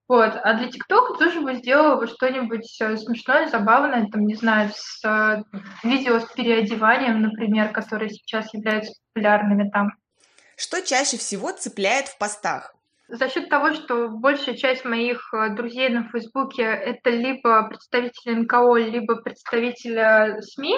Вот. 0.08 0.40
А 0.42 0.54
для 0.54 0.68
ТикТока 0.68 1.18
тоже 1.18 1.42
бы 1.42 1.54
сделала 1.54 1.96
бы 1.96 2.06
что-нибудь 2.06 2.80
э, 2.80 2.96
смешное, 2.96 3.48
забавное, 3.48 4.08
там, 4.10 4.26
не 4.26 4.34
знаю, 4.34 4.70
с 4.74 5.04
э, 5.04 5.42
видео 5.84 6.18
с 6.20 6.32
переодеванием, 6.32 7.20
например, 7.20 7.70
которые 7.72 8.08
сейчас 8.08 8.52
являются 8.54 8.94
популярными 9.12 9.68
там. 9.68 9.90
Что 10.56 10.80
чаще 10.80 11.18
всего 11.18 11.52
цепляет 11.52 12.08
в 12.08 12.16
постах? 12.16 12.74
За 13.08 13.30
счет 13.30 13.48
того, 13.48 13.72
что 13.72 14.08
большая 14.08 14.54
часть 14.54 14.84
моих 14.84 15.32
э, 15.32 15.48
друзей 15.54 15.88
на 15.88 16.06
Фейсбуке 16.10 16.62
это 16.62 17.08
либо 17.08 17.66
представители 17.66 18.34
НКО, 18.34 18.74
либо 18.74 19.16
представители 19.16 20.42
СМИ, 20.42 20.74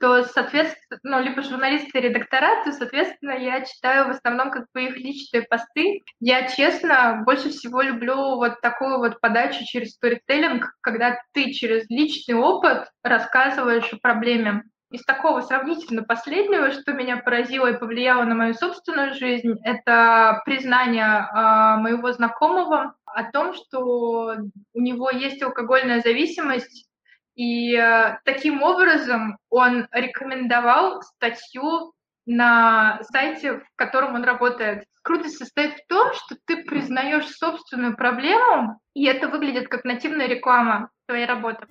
то, 0.00 0.22
соответственно, 0.24 0.98
ну, 1.02 1.20
либо 1.20 1.42
журналисты 1.42 1.98
и 1.98 2.00
редактора, 2.00 2.64
то, 2.64 2.72
соответственно, 2.72 3.32
я 3.32 3.62
читаю 3.62 4.06
в 4.06 4.10
основном 4.10 4.50
как 4.50 4.64
бы 4.72 4.84
их 4.84 4.96
личные 4.96 5.42
посты. 5.42 6.02
Я, 6.18 6.48
честно, 6.48 7.22
больше 7.26 7.50
всего 7.50 7.82
люблю 7.82 8.36
вот 8.36 8.62
такую 8.62 8.96
вот 8.98 9.20
подачу 9.20 9.62
через 9.66 9.90
сторителлинг, 9.90 10.74
когда 10.80 11.18
ты 11.32 11.52
через 11.52 11.84
личный 11.90 12.36
опыт 12.36 12.88
рассказываешь 13.02 13.92
о 13.92 13.98
проблеме 13.98 14.62
из 14.90 15.02
такого 15.04 15.40
сравнительно 15.40 16.02
последнего, 16.02 16.70
что 16.70 16.92
меня 16.92 17.16
поразило 17.16 17.70
и 17.70 17.78
повлияло 17.78 18.24
на 18.24 18.34
мою 18.34 18.54
собственную 18.54 19.14
жизнь, 19.14 19.54
это 19.64 20.42
признание 20.44 21.26
э, 21.28 21.80
моего 21.80 22.12
знакомого 22.12 22.94
о 23.04 23.24
том, 23.24 23.54
что 23.54 24.36
у 24.74 24.80
него 24.80 25.10
есть 25.10 25.42
алкогольная 25.42 26.00
зависимость, 26.00 26.88
и 27.34 27.76
э, 27.76 28.18
таким 28.24 28.62
образом 28.62 29.38
он 29.50 29.88
рекомендовал 29.90 31.02
статью 31.02 31.92
на 32.24 33.00
сайте, 33.10 33.58
в 33.58 33.64
котором 33.76 34.14
он 34.14 34.24
работает. 34.24 34.84
Крутость 35.02 35.38
состоит 35.38 35.74
в 35.74 35.86
том, 35.86 36.12
что 36.14 36.36
ты 36.46 36.64
признаешь 36.64 37.28
собственную 37.28 37.96
проблему, 37.96 38.80
и 38.94 39.06
это 39.06 39.28
выглядит 39.28 39.68
как 39.68 39.84
нативная 39.84 40.26
реклама 40.26 40.90
твоей 41.06 41.26
работы. 41.26 41.66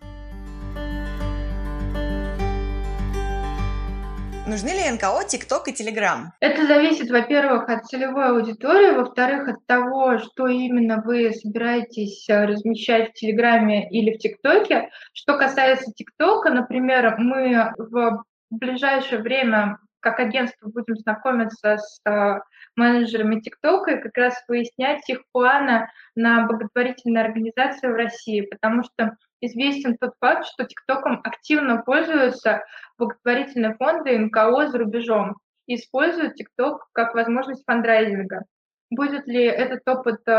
Нужны 4.47 4.69
ли 4.69 4.91
НКО, 4.91 5.27
ТикТок 5.27 5.67
и 5.69 5.73
Телеграм? 5.73 6.31
Это 6.39 6.67
зависит, 6.67 7.09
во-первых, 7.09 7.67
от 7.67 7.85
целевой 7.85 8.29
аудитории, 8.29 8.95
во-вторых, 8.95 9.47
от 9.47 9.65
того, 9.65 10.19
что 10.19 10.45
именно 10.45 11.01
вы 11.03 11.31
собираетесь 11.31 12.29
э, 12.29 12.45
размещать 12.45 13.09
в 13.09 13.13
Телеграме 13.13 13.89
или 13.89 14.13
в 14.13 14.19
ТикТоке. 14.19 14.91
Что 15.13 15.39
касается 15.39 15.91
ТикТока, 15.91 16.51
например, 16.51 17.15
мы 17.17 17.73
в 17.79 18.23
ближайшее 18.51 19.23
время 19.23 19.79
как 19.99 20.19
агентство 20.19 20.69
будем 20.69 20.95
знакомиться 20.97 21.77
с 21.77 21.99
э, 22.05 22.39
менеджерами 22.75 23.39
ТикТока 23.39 23.93
и 23.93 24.01
как 24.01 24.15
раз 24.15 24.35
выяснять 24.47 25.09
их 25.09 25.23
планы 25.31 25.89
на 26.15 26.45
благотворительные 26.45 27.23
организации 27.23 27.87
в 27.87 27.95
России, 27.95 28.41
потому 28.41 28.83
что 28.83 29.17
известен 29.45 29.97
тот 29.97 30.13
факт, 30.19 30.45
что 30.45 30.65
ТикТоком 30.65 31.21
активно 31.23 31.81
пользуются 31.81 32.63
благотворительные 32.97 33.75
фонды 33.75 34.17
НКО 34.17 34.67
за 34.67 34.77
рубежом 34.77 35.37
и 35.67 35.75
используют 35.75 36.35
ТикТок 36.35 36.87
как 36.93 37.15
возможность 37.15 37.63
фандрайзинга. 37.65 38.43
Будет 38.91 39.27
ли 39.27 39.43
этот 39.43 39.81
опыт 39.87 40.21
э, 40.27 40.31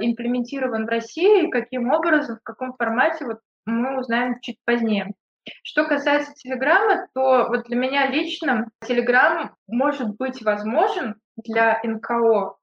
имплементирован 0.00 0.84
в 0.84 0.88
России, 0.88 1.50
каким 1.50 1.90
образом, 1.90 2.36
в 2.36 2.42
каком 2.42 2.74
формате, 2.74 3.24
вот 3.24 3.38
мы 3.66 3.98
узнаем 3.98 4.40
чуть 4.40 4.58
позднее. 4.64 5.14
Что 5.62 5.84
касается 5.84 6.32
Телеграма, 6.34 7.06
то 7.14 7.46
вот 7.48 7.64
для 7.64 7.76
меня 7.76 8.06
лично 8.06 8.68
Телеграм 8.86 9.54
может 9.66 10.16
быть 10.16 10.42
возможен 10.42 11.16
для 11.36 11.80
НКО 11.82 12.56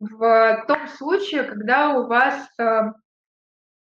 в 0.00 0.64
том 0.66 0.88
случае, 0.88 1.44
когда 1.44 1.90
у 1.94 2.06
вас 2.06 2.48
э, 2.58 2.92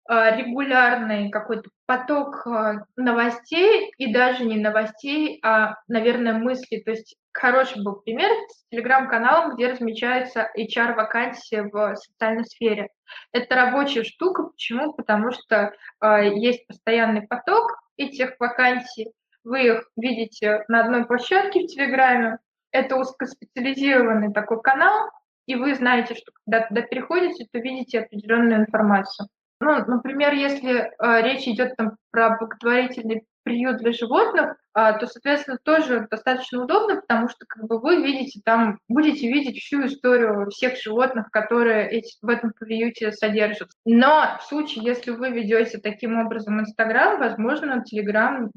регулярный 0.10 1.30
какой-то 1.30 1.69
поток 1.86 2.48
а, 2.48 2.86
новостей, 2.95 3.91
и 3.98 4.12
даже 4.12 4.43
не 4.43 4.58
новостей, 4.58 5.39
а, 5.43 5.76
наверное, 5.88 6.34
мыслей. 6.34 6.82
То 6.82 6.91
есть 6.91 7.15
хороший 7.32 7.84
был 7.84 7.98
пример 7.98 8.32
с 8.50 8.67
телеграм-каналом, 8.72 9.56
где 9.56 9.72
размечаются 9.72 10.50
HR-вакансии 10.58 11.69
в 11.72 11.95
социальной 11.95 12.45
сфере. 12.45 12.89
Это 13.32 13.56
рабочая 13.56 14.04
штука. 14.04 14.43
Почему? 14.43 14.93
Потому 14.93 15.32
что 15.32 15.74
есть 16.02 16.65
постоянный 16.67 17.28
поток 17.28 17.80
этих 17.98 18.34
вакансий. 18.39 19.12
Вы 19.43 19.67
их 19.67 19.89
видите 19.95 20.63
на 20.67 20.86
одной 20.86 21.06
площадке 21.06 21.62
в 21.62 21.67
Телеграме. 21.67 22.39
Это 22.72 22.98
узкоспециализированный 22.98 24.34
такой 24.34 24.62
канал, 24.62 25.10
и 25.48 25.56
вы 25.56 25.74
знаете, 25.74 26.13
что 26.13 26.32
когда 26.45 26.67
туда 26.67 26.82
переходите, 26.84 27.48
то 27.52 27.60
видите 27.60 28.02
определенную 28.02 28.62
информацию. 28.62 29.28
Ну, 29.62 29.86
например, 29.86 30.34
если 30.34 30.72
э, 30.74 31.22
речь 31.22 31.48
идет 31.48 31.76
там 31.76 31.98
про 32.12 32.38
благотворительный 32.38 33.26
приют 33.43 33.78
для 33.78 33.91
животных, 33.91 34.56
э, 34.74 34.98
то, 34.98 35.06
соответственно, 35.06 35.58
тоже 35.62 36.08
достаточно 36.10 36.63
удобно, 36.63 37.02
потому 37.02 37.28
что 37.28 37.45
как 37.45 37.67
бы 37.67 37.80
вы 37.80 37.98
видите 38.02 38.39
там, 38.45 38.80
будете 38.88 39.28
видеть 39.28 39.62
всю 39.62 39.86
историю 39.86 40.50
всех 40.50 40.82
животных, 40.82 41.30
которые 41.32 41.89
эти, 41.89 42.15
в 42.22 42.30
этом 42.30 42.54
приюте 42.58 43.12
содержатся. 43.12 43.76
Но 43.86 44.38
в 44.39 44.43
случае, 44.43 44.86
если 44.86 45.12
вы 45.12 45.32
ведете 45.32 45.78
таким 45.78 46.17
образом 46.17 46.62
Инстаграм, 46.62 47.19
возможно, 47.19 47.84
Телеграм 47.84 48.52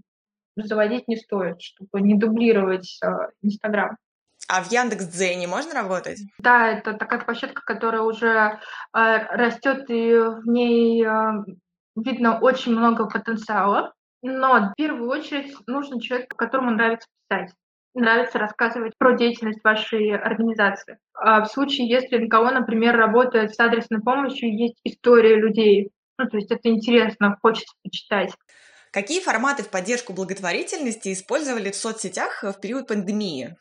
заводить 0.54 1.08
не 1.08 1.16
стоит, 1.16 1.60
чтобы 1.62 2.00
не 2.00 2.14
дублировать 2.14 3.00
Инстаграм. 3.40 3.96
А 4.54 4.62
в 4.62 4.70
Яндекс 4.70 5.06
Дзене 5.06 5.46
можно 5.46 5.72
работать? 5.72 6.20
Да, 6.38 6.68
это 6.68 6.92
такая 6.92 7.20
площадка, 7.20 7.62
которая 7.64 8.02
уже 8.02 8.28
э, 8.28 8.58
растет, 8.92 9.88
и 9.88 10.12
в 10.12 10.46
ней 10.46 11.02
э, 11.02 11.44
видно 11.96 12.38
очень 12.38 12.72
много 12.72 13.06
потенциала. 13.06 13.94
Но 14.20 14.60
в 14.60 14.74
первую 14.76 15.08
очередь 15.08 15.56
нужен 15.66 16.00
человек, 16.00 16.36
которому 16.36 16.70
нравится 16.70 17.08
писать 17.30 17.54
нравится 17.94 18.38
рассказывать 18.38 18.96
про 18.96 19.16
деятельность 19.16 19.60
вашей 19.62 20.16
организации. 20.16 20.98
А 21.14 21.44
в 21.44 21.50
случае, 21.50 21.88
если 21.88 22.16
НКО, 22.16 22.50
например, 22.50 22.96
работает 22.96 23.54
с 23.54 23.60
адресной 23.60 24.00
помощью, 24.00 24.56
есть 24.56 24.76
история 24.84 25.36
людей, 25.36 25.90
ну, 26.16 26.26
то 26.26 26.38
есть 26.38 26.50
это 26.50 26.70
интересно, 26.70 27.36
хочется 27.42 27.74
почитать. 27.82 28.32
Какие 28.92 29.20
форматы 29.20 29.62
в 29.62 29.68
поддержку 29.68 30.14
благотворительности 30.14 31.12
использовали 31.12 31.70
в 31.70 31.76
соцсетях 31.76 32.42
в 32.42 32.60
период 32.60 32.86
пандемии? 32.86 33.56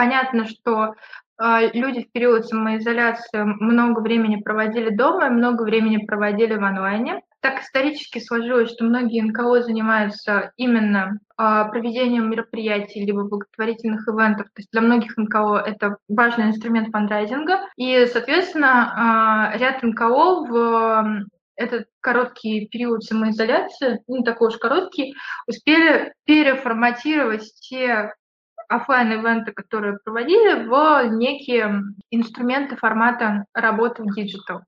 Понятно, 0.00 0.46
что 0.46 0.94
а, 1.36 1.60
люди 1.74 2.04
в 2.04 2.10
период 2.10 2.46
самоизоляции 2.46 3.42
много 3.42 4.00
времени 4.00 4.36
проводили 4.36 4.88
дома 4.88 5.26
и 5.26 5.28
много 5.30 5.62
времени 5.62 5.98
проводили 6.06 6.54
в 6.54 6.64
онлайне. 6.64 7.20
Так 7.40 7.60
исторически 7.60 8.18
сложилось, 8.18 8.70
что 8.70 8.84
многие 8.84 9.20
НКО 9.20 9.60
занимаются 9.60 10.52
именно 10.56 11.18
а, 11.36 11.64
проведением 11.64 12.30
мероприятий 12.30 13.04
либо 13.04 13.24
благотворительных 13.24 14.08
ивентов. 14.08 14.46
То 14.46 14.60
есть 14.60 14.70
для 14.72 14.80
многих 14.80 15.18
НКО 15.18 15.64
это 15.66 15.98
важный 16.08 16.46
инструмент 16.46 16.88
фандрайзинга. 16.92 17.68
И, 17.76 18.06
соответственно, 18.06 18.94
а, 19.52 19.58
ряд 19.58 19.82
НКО 19.82 20.46
в 20.48 21.26
этот 21.56 21.88
короткий 22.00 22.68
период 22.68 23.04
самоизоляции, 23.04 24.00
не 24.08 24.24
такой 24.24 24.48
уж 24.48 24.56
короткий, 24.56 25.14
успели 25.46 26.14
переформатировать 26.24 27.52
те 27.60 28.14
офлайн 28.70 29.12
ивенты 29.12 29.52
которые 29.52 29.98
проводили, 30.02 30.66
в 30.66 31.08
некие 31.10 31.82
инструменты 32.10 32.76
формата 32.76 33.44
работы 33.52 34.02
в 34.02 34.14
digital. 34.14 34.62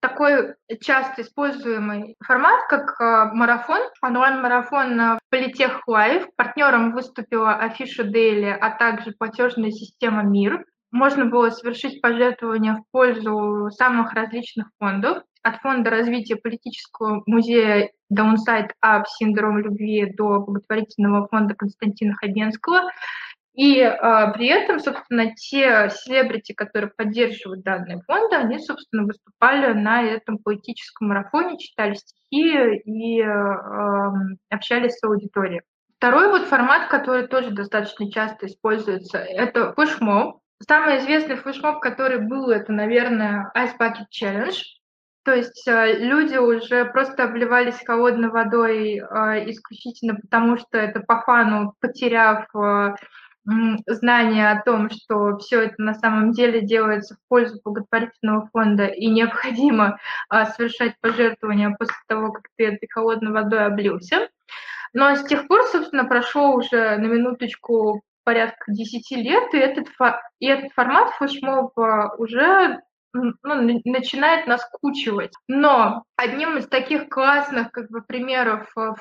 Такой 0.00 0.54
часто 0.80 1.20
используемый 1.20 2.16
формат, 2.24 2.60
как 2.70 2.98
э, 3.00 3.34
марафон, 3.34 3.80
онлайн-марафон 4.00 4.98
в 4.98 5.18
Политех 5.28 5.86
Live. 5.86 6.26
Партнером 6.36 6.92
выступила 6.92 7.54
Афиша 7.54 8.04
Daily, 8.04 8.56
а 8.58 8.70
также 8.70 9.12
платежная 9.12 9.70
система 9.70 10.22
МИР. 10.22 10.64
Можно 10.90 11.26
было 11.26 11.50
совершить 11.50 12.00
пожертвования 12.00 12.76
в 12.76 12.84
пользу 12.90 13.68
самых 13.72 14.14
различных 14.14 14.68
фондов, 14.78 15.22
от 15.42 15.56
Фонда 15.60 15.90
развития 15.90 16.36
политического 16.36 17.22
музея 17.26 17.90
Downside 18.12 18.70
Up 18.84 19.04
«Синдром 19.06 19.58
любви» 19.58 20.12
до 20.14 20.40
благотворительного 20.40 21.28
фонда 21.28 21.54
Константина 21.54 22.14
Хабенского– 22.14 22.82
и 23.60 23.78
э, 23.78 23.92
при 24.32 24.46
этом, 24.46 24.80
собственно, 24.80 25.34
те 25.34 25.90
селебрити, 25.90 26.54
которые 26.54 26.92
поддерживают 26.96 27.62
данные 27.62 28.00
фонды, 28.06 28.36
они, 28.36 28.58
собственно, 28.58 29.04
выступали 29.04 29.74
на 29.74 30.02
этом 30.02 30.38
поэтическом 30.38 31.08
марафоне, 31.08 31.58
читали 31.58 31.92
стихи 31.92 32.78
и 32.86 33.20
э, 33.20 33.54
общались 34.48 34.94
с 34.94 35.04
аудиторией. 35.04 35.60
Второй 35.98 36.30
вот 36.30 36.48
формат, 36.48 36.88
который 36.88 37.26
тоже 37.26 37.50
достаточно 37.50 38.10
часто 38.10 38.46
используется, 38.46 39.18
это 39.18 39.74
флешмоб. 39.74 40.38
Самый 40.66 40.96
известный 41.00 41.36
флешмоб, 41.36 41.80
который 41.80 42.18
был, 42.18 42.48
это, 42.48 42.72
наверное, 42.72 43.52
Ice 43.54 43.76
Bucket 43.78 44.06
Challenge. 44.10 44.56
То 45.22 45.34
есть 45.34 45.68
э, 45.68 45.98
люди 45.98 46.38
уже 46.38 46.86
просто 46.86 47.24
обливались 47.24 47.84
холодной 47.84 48.30
водой 48.30 49.00
э, 49.00 49.50
исключительно 49.50 50.14
потому, 50.14 50.56
что 50.56 50.78
это 50.78 51.00
по 51.00 51.20
фану, 51.20 51.74
потеряв 51.78 52.46
э, 52.54 52.94
знание 53.86 54.50
о 54.50 54.62
том, 54.62 54.90
что 54.90 55.38
все 55.38 55.62
это 55.62 55.74
на 55.78 55.94
самом 55.94 56.32
деле 56.32 56.60
делается 56.60 57.14
в 57.14 57.28
пользу 57.28 57.60
благотворительного 57.64 58.48
фонда 58.52 58.86
и 58.86 59.06
необходимо 59.06 59.98
а, 60.28 60.46
совершать 60.46 60.94
пожертвования 61.00 61.74
после 61.78 61.96
того, 62.06 62.32
как 62.32 62.44
ты 62.56 62.66
этой 62.66 62.88
холодной 62.88 63.32
водой 63.32 63.64
облился. 63.66 64.28
Но 64.92 65.14
с 65.14 65.24
тех 65.24 65.46
пор, 65.46 65.62
собственно, 65.68 66.04
прошло 66.04 66.54
уже 66.54 66.96
на 66.96 67.06
минуточку 67.06 68.02
порядка 68.24 68.72
10 68.72 69.10
лет, 69.12 69.54
и 69.54 69.58
этот, 69.58 69.88
и 70.40 70.46
этот 70.46 70.72
формат 70.72 71.10
флешмоба 71.14 72.14
уже 72.18 72.80
ну, 73.12 73.34
начинает 73.84 74.46
наскучивать. 74.46 75.32
Но 75.48 76.04
одним 76.16 76.58
из 76.58 76.66
таких 76.68 77.08
классных 77.08 77.72
как 77.72 77.90
бы, 77.90 78.02
примеров 78.02 78.68
э, 78.76 78.92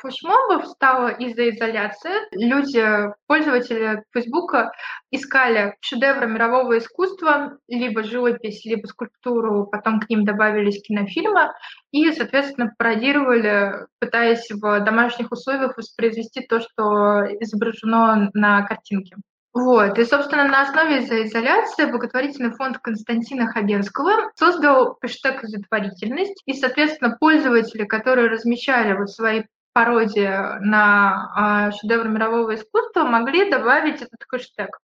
стала 0.65 1.09
изоизоляция. 1.09 2.27
Люди, 2.31 3.11
пользователи 3.27 4.03
Фейсбука, 4.13 4.71
искали 5.11 5.75
шедевры 5.81 6.27
мирового 6.27 6.77
искусства, 6.77 7.57
либо 7.67 8.03
живопись, 8.03 8.65
либо 8.65 8.87
скульптуру, 8.87 9.67
потом 9.67 9.99
к 9.99 10.09
ним 10.09 10.25
добавились 10.25 10.81
кинофильмы, 10.81 11.51
и, 11.91 12.11
соответственно, 12.11 12.73
пародировали, 12.77 13.87
пытаясь 13.99 14.49
в 14.49 14.79
домашних 14.81 15.31
условиях 15.31 15.77
воспроизвести 15.77 16.41
то, 16.41 16.59
что 16.59 17.25
изображено 17.39 18.29
на 18.33 18.63
картинке. 18.65 19.15
Вот. 19.53 19.97
И, 19.97 20.05
собственно, 20.05 20.47
на 20.47 20.61
основе 20.61 20.99
изоляции 20.99 21.85
благотворительный 21.85 22.51
фонд 22.51 22.77
Константина 22.79 23.47
Хабенского 23.47 24.31
создал 24.35 24.97
хэштег 25.01 25.43
«Изотворительность», 25.43 26.41
и, 26.45 26.53
соответственно, 26.53 27.17
пользователи, 27.19 27.85
которые 27.85 28.29
размещали 28.29 28.93
вот 28.93 29.09
свои 29.09 29.43
пародии 29.73 30.59
на 30.61 31.31
а, 31.35 31.71
шедевр 31.71 32.07
мирового 32.07 32.55
искусства, 32.55 33.03
могли 33.03 33.49
добавить 33.49 34.01
этот 34.01 34.23
хэштег. 34.27 34.77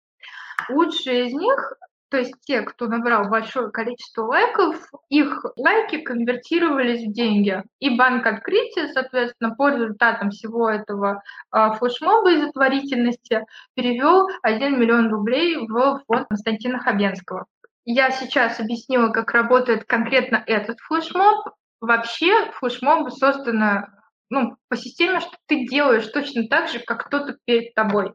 Лучшие 0.70 1.28
из 1.28 1.34
них 1.34 1.74
то 2.14 2.20
есть 2.20 2.36
те, 2.42 2.62
кто 2.62 2.86
набрал 2.86 3.28
большое 3.28 3.72
количество 3.72 4.28
лайков, 4.28 4.88
их 5.10 5.44
лайки 5.56 5.98
конвертировались 5.98 7.08
в 7.08 7.12
деньги. 7.12 7.64
И 7.80 7.98
банк 7.98 8.28
открытия, 8.28 8.90
соответственно, 8.90 9.56
по 9.56 9.70
результатам 9.70 10.30
всего 10.30 10.70
этого 10.70 11.24
э, 11.52 11.72
флешмоба 11.80 12.36
изотворительности 12.36 13.44
перевел 13.74 14.28
1 14.44 14.80
миллион 14.80 15.10
рублей 15.10 15.58
в 15.58 16.04
фонд 16.06 16.28
Константина 16.30 16.78
Хабенского. 16.78 17.48
Я 17.84 18.12
сейчас 18.12 18.60
объяснила, 18.60 19.10
как 19.10 19.32
работает 19.32 19.86
конкретно 19.86 20.44
этот 20.46 20.80
флешмоб. 20.82 21.48
Вообще 21.82 22.52
флешмобы 22.52 23.10
созданы 23.10 23.88
ну, 24.30 24.56
по 24.70 24.78
системе, 24.78 25.20
что 25.20 25.36
ты 25.48 25.66
делаешь 25.66 26.06
точно 26.06 26.48
так 26.48 26.70
же, 26.70 26.78
как 26.78 27.08
кто-то 27.08 27.38
перед 27.46 27.74
тобой. 27.74 28.14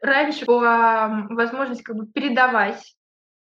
Раньше 0.00 0.46
была 0.46 1.26
возможность 1.28 1.82
как 1.82 1.96
бы 1.96 2.06
передавать 2.06 2.96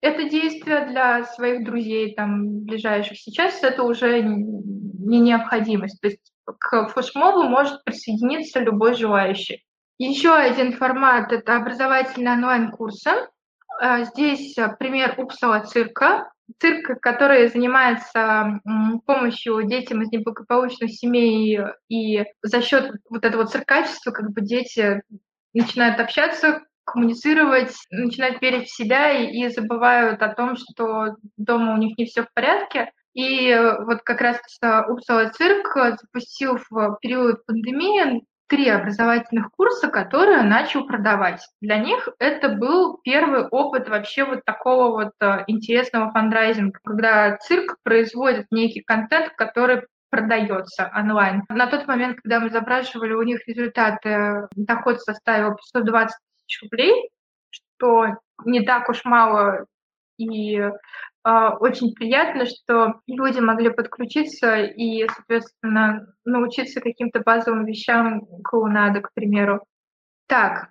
это 0.00 0.28
действие 0.28 0.86
для 0.86 1.24
своих 1.24 1.64
друзей, 1.64 2.14
там, 2.14 2.60
ближайших. 2.64 3.18
Сейчас 3.18 3.62
это 3.62 3.82
уже 3.82 4.22
не 4.22 5.20
необходимость. 5.20 6.00
То 6.00 6.08
есть 6.08 6.32
к 6.44 6.88
флешмобу 6.88 7.42
может 7.42 7.84
присоединиться 7.84 8.60
любой 8.60 8.94
желающий. 8.94 9.64
Еще 9.98 10.34
один 10.34 10.72
формат– 10.72 11.32
это 11.32 11.56
образовательные 11.56 12.34
онлайн-курсы. 12.34 13.10
А, 13.80 14.04
здесь 14.04 14.56
пример 14.78 15.14
Упсала 15.18 15.60
цирка. 15.60 16.32
Цирк, 16.58 17.00
который 17.00 17.48
занимается 17.48 18.60
помощью 19.06 19.62
детям 19.64 20.02
из 20.02 20.10
неблагополучных 20.10 20.90
семей, 20.90 21.60
и 21.88 22.24
за 22.42 22.60
счет 22.60 22.90
вот 23.08 23.24
этого 23.24 23.46
циркачества 23.46 24.10
как 24.10 24.32
бы 24.32 24.40
дети 24.40 25.02
начинают 25.54 26.00
общаться, 26.00 26.62
коммуницировать, 26.92 27.74
начинают 27.90 28.40
верить 28.40 28.68
в 28.68 28.74
себя 28.74 29.10
и, 29.10 29.26
и 29.26 29.48
забывают 29.48 30.22
о 30.22 30.34
том, 30.34 30.56
что 30.56 31.16
дома 31.36 31.74
у 31.74 31.76
них 31.76 31.96
не 31.98 32.06
все 32.06 32.22
в 32.22 32.32
порядке. 32.34 32.90
И 33.14 33.48
э, 33.48 33.84
вот 33.84 34.02
как 34.02 34.20
раз 34.20 34.38
Упсала 34.88 35.30
цирк 35.30 35.74
запустил 35.74 36.58
в 36.70 36.98
период 37.00 37.44
пандемии 37.44 38.24
три 38.50 38.68
образовательных 38.68 39.50
курса, 39.52 39.88
которые 39.88 40.42
начал 40.42 40.84
продавать. 40.86 41.40
Для 41.60 41.78
них 41.78 42.08
это 42.18 42.48
был 42.48 42.98
первый 43.02 43.46
опыт 43.46 43.88
вообще 43.88 44.24
вот 44.24 44.44
такого 44.44 44.90
вот 44.90 45.12
э, 45.20 45.44
интересного 45.46 46.10
фандрайзинга, 46.10 46.78
когда 46.84 47.36
цирк 47.36 47.76
производит 47.84 48.46
некий 48.50 48.80
контент, 48.80 49.32
который 49.36 49.82
продается 50.10 50.90
онлайн. 50.94 51.44
На 51.48 51.68
тот 51.68 51.86
момент, 51.86 52.18
когда 52.20 52.40
мы 52.40 52.50
запрашивали 52.50 53.12
у 53.12 53.22
них 53.22 53.46
результаты, 53.46 54.48
доход 54.56 55.00
составил 55.00 55.54
520 55.54 56.16
тысяч 56.50 56.62
рублей, 56.62 57.10
что 57.50 58.16
не 58.44 58.62
так 58.62 58.88
уж 58.88 59.04
мало 59.04 59.66
и 60.18 60.56
э, 60.56 60.70
очень 61.60 61.94
приятно, 61.94 62.46
что 62.46 63.00
люди 63.06 63.40
могли 63.40 63.70
подключиться 63.70 64.56
и, 64.56 65.06
соответственно, 65.08 66.14
научиться 66.24 66.80
каким-то 66.80 67.20
базовым 67.20 67.64
вещам 67.64 68.26
клоунада, 68.44 69.00
к 69.00 69.12
примеру. 69.14 69.64
Так, 70.26 70.70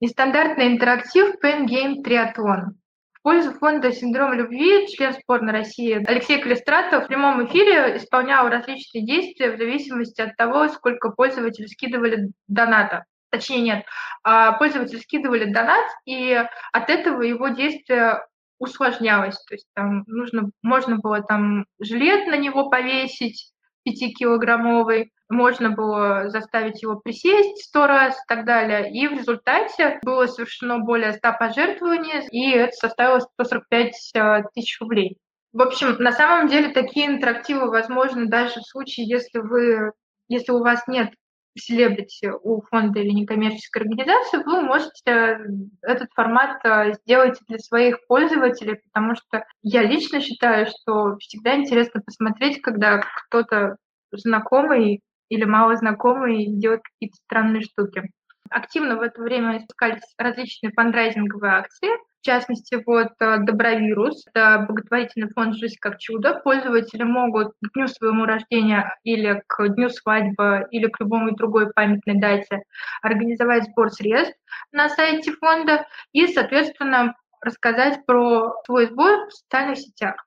нестандартный 0.00 0.68
интерактив 0.68 1.36
Pen 1.42 1.66
Game 1.66 2.02
Triathlon. 2.04 2.74
В 3.12 3.22
пользу 3.22 3.52
фонда 3.52 3.92
«Синдром 3.92 4.32
любви» 4.32 4.88
член 4.88 5.12
сборной 5.12 5.52
России 5.52 6.02
Алексей 6.06 6.40
Калистратов 6.40 7.04
в 7.04 7.06
прямом 7.06 7.46
эфире 7.46 7.98
исполнял 7.98 8.48
различные 8.48 9.04
действия 9.04 9.52
в 9.52 9.58
зависимости 9.58 10.22
от 10.22 10.36
того, 10.36 10.68
сколько 10.68 11.10
пользователи 11.10 11.66
скидывали 11.66 12.32
доната 12.48 13.04
точнее 13.30 13.60
нет, 13.60 13.86
а, 14.22 14.52
пользователи 14.52 14.98
скидывали 14.98 15.52
донат, 15.52 15.86
и 16.04 16.44
от 16.72 16.90
этого 16.90 17.22
его 17.22 17.48
действие 17.48 18.24
усложнялось. 18.58 19.36
То 19.44 19.54
есть 19.54 19.66
там 19.74 20.04
нужно, 20.06 20.50
можно 20.62 20.96
было 20.96 21.22
там 21.22 21.66
жилет 21.80 22.26
на 22.26 22.36
него 22.36 22.68
повесить, 22.68 23.52
5-килограммовый, 23.88 25.10
можно 25.30 25.70
было 25.70 26.28
заставить 26.28 26.82
его 26.82 26.96
присесть 26.96 27.64
сто 27.64 27.86
раз 27.86 28.14
и 28.14 28.22
так 28.28 28.44
далее. 28.44 28.92
И 28.92 29.08
в 29.08 29.12
результате 29.12 29.98
было 30.02 30.26
совершено 30.26 30.80
более 30.80 31.14
100 31.14 31.32
пожертвований, 31.38 32.26
и 32.30 32.50
это 32.50 32.72
составило 32.72 33.20
145 33.20 34.10
э, 34.14 34.42
тысяч 34.54 34.78
рублей. 34.80 35.16
В 35.52 35.62
общем, 35.62 35.96
на 35.98 36.12
самом 36.12 36.48
деле 36.48 36.68
такие 36.68 37.06
интерактивы 37.06 37.70
возможны 37.70 38.26
даже 38.26 38.60
в 38.60 38.66
случае, 38.66 39.08
если 39.08 39.38
вы 39.38 39.92
если 40.30 40.52
у 40.52 40.60
вас 40.60 40.86
нет 40.86 41.10
селебрити 41.58 42.30
у 42.42 42.62
фонда 42.62 43.00
или 43.00 43.10
некоммерческой 43.10 43.82
организации, 43.82 44.42
вы 44.44 44.62
можете 44.62 45.40
этот 45.82 46.10
формат 46.14 46.64
э, 46.64 46.94
сделать 46.94 47.38
для 47.48 47.58
своих 47.58 48.06
пользователей, 48.06 48.80
потому 48.92 49.14
что 49.16 49.44
я 49.62 49.82
лично 49.82 50.20
считаю, 50.20 50.66
что 50.66 51.16
всегда 51.18 51.56
интересно 51.56 52.00
посмотреть, 52.00 52.60
когда 52.62 52.98
кто-то 53.26 53.76
знакомый 54.12 55.00
или 55.28 55.44
мало 55.44 55.76
знакомый 55.76 56.46
делает 56.46 56.82
какие-то 56.82 57.16
странные 57.16 57.62
штуки. 57.62 58.10
Активно 58.50 58.96
в 58.96 59.02
это 59.02 59.20
время 59.22 59.58
искались 59.58 60.02
различные 60.18 60.72
фандрайзинговые 60.72 61.52
акции– 61.52 61.90
в 62.20 62.26
частности, 62.26 62.82
вот 62.86 63.12
э, 63.20 63.38
Добровирус, 63.38 64.26
это 64.26 64.66
благотворительный 64.68 65.30
фонд 65.30 65.56
«Жизнь 65.56 65.76
как 65.80 65.98
чудо». 65.98 66.34
Пользователи 66.34 67.02
могут 67.02 67.54
к 67.62 67.72
дню 67.74 67.88
своему 67.88 68.26
рождения 68.26 68.94
или 69.04 69.42
к 69.46 69.68
дню 69.68 69.88
свадьбы, 69.88 70.66
или 70.70 70.86
к 70.86 71.00
любой 71.00 71.34
другой 71.34 71.72
памятной 71.72 72.20
дате 72.20 72.64
организовать 73.00 73.64
сбор 73.64 73.90
средств 73.90 74.36
на 74.70 74.90
сайте 74.90 75.32
фонда 75.32 75.86
и, 76.12 76.26
соответственно, 76.26 77.14
рассказать 77.40 78.04
про 78.04 78.52
свой 78.66 78.88
сбор 78.88 79.28
в 79.28 79.32
социальных 79.32 79.78
сетях. 79.78 80.26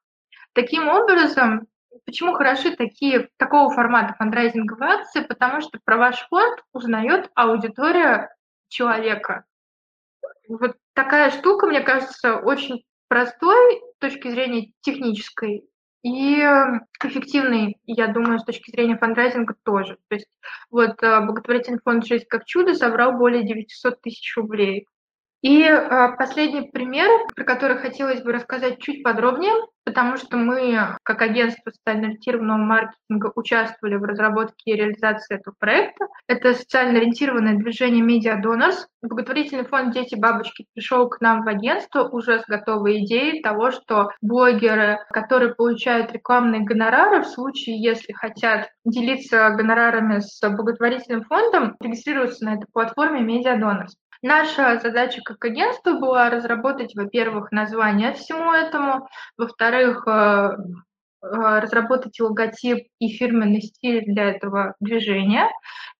Таким 0.53 0.87
образом, 0.87 1.67
почему 2.07 2.33
хороши 2.33 2.75
такие, 2.75 3.29
такого 3.37 3.71
формата 3.71 4.15
фандрайзинговые 4.17 4.93
акции? 4.93 5.21
Потому 5.21 5.61
что 5.61 5.79
про 5.85 5.97
ваш 5.97 6.27
фонд 6.27 6.59
узнает 6.73 7.29
аудитория 7.35 8.35
человека. 8.67 9.45
Вот 10.59 10.75
такая 10.93 11.31
штука, 11.31 11.67
мне 11.67 11.81
кажется, 11.81 12.37
очень 12.37 12.83
простой 13.07 13.81
с 13.95 13.99
точки 13.99 14.29
зрения 14.29 14.71
технической 14.81 15.65
и 16.03 16.35
эффективный, 17.01 17.77
я 17.85 18.07
думаю, 18.07 18.39
с 18.39 18.43
точки 18.43 18.71
зрения 18.71 18.97
фандрайзинга 18.97 19.55
тоже. 19.63 19.97
То 20.09 20.15
есть 20.15 20.27
вот 20.69 21.01
э, 21.01 21.25
благотворительный 21.25 21.79
фонд 21.81 22.05
«Жизнь 22.05 22.25
как 22.27 22.43
чудо» 22.45 22.73
собрал 22.73 23.13
более 23.13 23.45
900 23.45 24.01
тысяч 24.01 24.35
рублей. 24.35 24.85
И 25.43 25.61
э, 25.61 26.15
последний 26.17 26.69
пример, 26.71 27.09
про 27.35 27.43
который 27.43 27.77
хотелось 27.77 28.21
бы 28.21 28.31
рассказать 28.31 28.79
чуть 28.79 29.03
подробнее, 29.03 29.51
потому 29.83 30.15
что 30.15 30.37
мы, 30.37 30.95
как 31.03 31.21
агентство 31.21 31.69
социально 31.69 32.07
ориентированного 32.07 32.57
маркетинга, 32.59 33.29
участвовали 33.35 33.95
в 33.95 34.03
разработке 34.03 34.71
и 34.71 34.75
реализации 34.75 35.35
этого 35.35 35.53
проекта. 35.59 36.07
Это 36.29 36.53
социально 36.53 36.99
ориентированное 36.99 37.57
движение 37.57 38.05
Media 38.05 38.41
Donors. 38.41 38.85
Благотворительный 39.01 39.65
фонд 39.65 39.93
«Дети 39.93 40.15
бабочки» 40.15 40.65
пришел 40.73 41.09
к 41.09 41.19
нам 41.19 41.43
в 41.43 41.49
агентство 41.49 42.07
уже 42.07 42.39
с 42.39 42.45
готовой 42.45 43.03
идеей 43.03 43.41
того, 43.41 43.71
что 43.71 44.11
блогеры, 44.21 44.99
которые 45.09 45.53
получают 45.53 46.13
рекламные 46.13 46.61
гонорары, 46.61 47.21
в 47.21 47.27
случае, 47.27 47.83
если 47.83 48.13
хотят 48.13 48.69
делиться 48.85 49.49
гонорарами 49.49 50.19
с 50.19 50.39
благотворительным 50.49 51.25
фондом, 51.25 51.75
регистрируются 51.81 52.45
на 52.45 52.53
этой 52.53 52.67
платформе 52.71 53.19
Media 53.19 53.59
Donors. 53.59 53.91
Наша 54.23 54.79
задача 54.79 55.21
как 55.21 55.43
агентства 55.45 55.93
была 55.99 56.29
разработать, 56.29 56.95
во-первых, 56.95 57.51
название 57.51 58.13
всему 58.13 58.51
этому, 58.53 59.07
во-вторых, 59.37 60.07
э, 60.07 60.49
Э, 61.23 61.59
разработать 61.59 62.19
логотип 62.19 62.87
и 62.99 63.07
фирменный 63.07 63.61
стиль 63.61 64.03
для 64.05 64.31
этого 64.31 64.75
движения, 64.81 65.47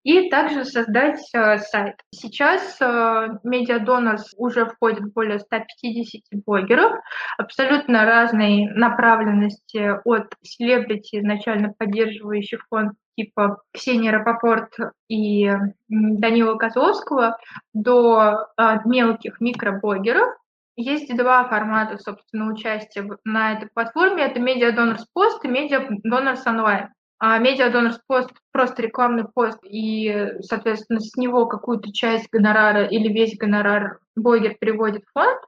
и 0.03 0.29
также 0.29 0.65
создать 0.65 1.21
э, 1.33 1.59
сайт. 1.59 1.95
Сейчас 2.13 2.77
Donors 2.81 4.25
уже 4.35 4.65
входит 4.65 5.13
более 5.13 5.39
150 5.39 6.43
блогеров, 6.45 6.91
абсолютно 7.37 8.03
разной 8.03 8.65
направленности 8.73 9.93
от 10.03 10.33
селебрити, 10.41 11.19
изначально 11.19 11.73
поддерживающих 11.77 12.65
фонд 12.67 12.91
типа 13.15 13.61
Ксении 13.73 14.09
Рапопорт 14.09 14.75
и 15.07 15.51
Данила 15.87 16.55
Козловского, 16.55 17.37
до 17.73 18.47
мелких 18.85 19.39
микроблогеров, 19.39 20.35
есть 20.75 21.15
два 21.15 21.43
формата, 21.47 21.97
собственно, 21.97 22.51
участия 22.51 23.07
на 23.23 23.53
этой 23.53 23.69
платформе. 23.73 24.23
Это 24.23 24.39
Media 24.39 24.75
Donors 24.75 25.03
Post 25.15 25.41
и 25.43 25.47
Media 25.47 25.87
Donors 26.03 26.45
Online. 26.47 26.87
А 27.19 27.39
Media 27.39 27.71
Donors 27.71 27.99
Post 28.11 28.31
просто 28.51 28.81
рекламный 28.81 29.25
пост, 29.25 29.59
и, 29.63 30.31
соответственно, 30.41 30.99
с 30.99 31.15
него 31.15 31.45
какую-то 31.45 31.93
часть 31.93 32.27
гонорара 32.31 32.85
или 32.85 33.07
весь 33.07 33.37
гонорар 33.37 33.99
блогер 34.15 34.55
переводит 34.59 35.03
в 35.05 35.11
фонд. 35.13 35.39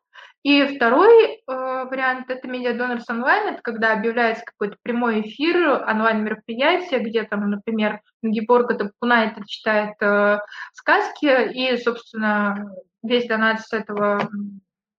И 0.45 0.75
второй 0.75 1.37
э, 1.37 1.39
вариант– 1.47 2.25
это 2.29 2.47
Donors 2.47 3.05
Online, 3.09 3.53
это 3.53 3.61
когда 3.63 3.93
объявляется 3.93 4.45
какой-то 4.45 4.77
прямой 4.83 5.21
эфир, 5.21 5.83
онлайн-мероприятие, 5.89 6.99
где 6.99 7.23
там, 7.23 7.49
например, 7.49 7.99
Гиборга 8.21 8.75
Тапкунайт 8.75 9.33
читает 9.47 9.95
э, 10.01 10.37
сказки, 10.71 11.51
и, 11.51 11.75
собственно, 11.77 12.69
весь 13.01 13.25
донат 13.25 13.61
с 13.61 13.73
этого 13.73 14.29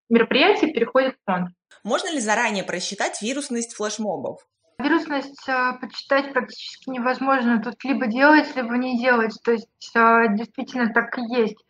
мероприятие 0.08 0.72
переходит 0.72 1.14
в 1.14 1.30
фонд. 1.30 1.50
Можно 1.84 2.12
ли 2.12 2.18
заранее 2.18 2.64
просчитать 2.64 3.22
вирусность 3.22 3.76
флешмобов? 3.76 4.44
Вирусность 4.78 5.48
э, 5.48 5.72
почитать 5.80 6.34
практически 6.34 6.90
невозможно. 6.90 7.62
Тут 7.62 7.82
либо 7.82 8.06
делать, 8.06 8.54
либо 8.54 8.76
не 8.76 8.98
делать. 8.98 9.34
То 9.42 9.52
есть 9.52 9.92
э, 9.94 10.26
действительно 10.36 10.92
так 10.92 11.16
и 11.18 11.22
есть. 11.34 11.64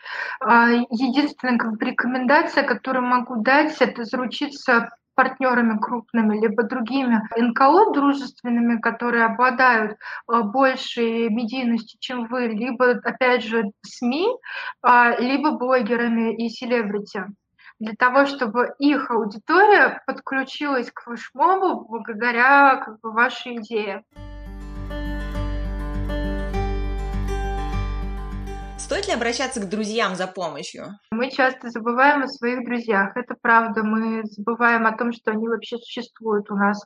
Э, 0.45 0.83
единственная 0.91 1.57
как 1.57 1.77
бы, 1.77 1.87
рекомендация, 1.87 2.65
которую 2.65 3.07
могу 3.07 3.37
дать, 3.37 3.81
это 3.81 4.05
заручиться 4.05 4.91
партнерами 5.15 5.79
крупными, 5.79 6.39
либо 6.41 6.65
другими 6.65 7.23
НКО 7.39 7.93
дружественными, 7.95 8.81
которые 8.81 9.25
обладают 9.25 9.97
большей 10.27 11.31
медийностью, 11.31 11.99
чем 12.01 12.27
вы, 12.27 12.49
либо, 12.49 12.91
опять 13.03 13.43
же, 13.43 13.71
СМИ, 13.81 14.29
либо 15.19 15.53
блогерами 15.53 16.37
и 16.37 16.51
селебрити 16.51 17.25
для 17.79 17.95
того, 17.95 18.27
чтобы 18.27 18.74
их 18.79 19.11
аудитория 19.11 20.03
подключилась 20.07 20.91
к 20.91 21.03
флешмобу 21.03 21.87
благодаря 21.87 22.77
как 22.77 23.01
бы, 23.01 23.12
вашей 23.12 23.57
идее. 23.57 24.05
Стоит 28.79 29.09
ли 29.09 29.14
обращаться 29.14 29.61
к 29.61 29.68
друзьям 29.68 30.14
за 30.14 30.29
помощью? 30.29 30.99
Мы 31.11 31.31
часто 31.31 31.70
забываем 31.70 32.22
о 32.22 32.29
своих 32.29 32.64
друзьях. 32.64 33.16
Это 33.16 33.35
правда. 33.41 33.83
Мы 33.83 34.22
забываем 34.24 34.87
о 34.87 34.97
том, 34.97 35.12
что 35.12 35.33
они 35.33 35.49
вообще 35.49 35.77
существуют 35.79 36.51
у 36.53 36.55
нас. 36.55 36.85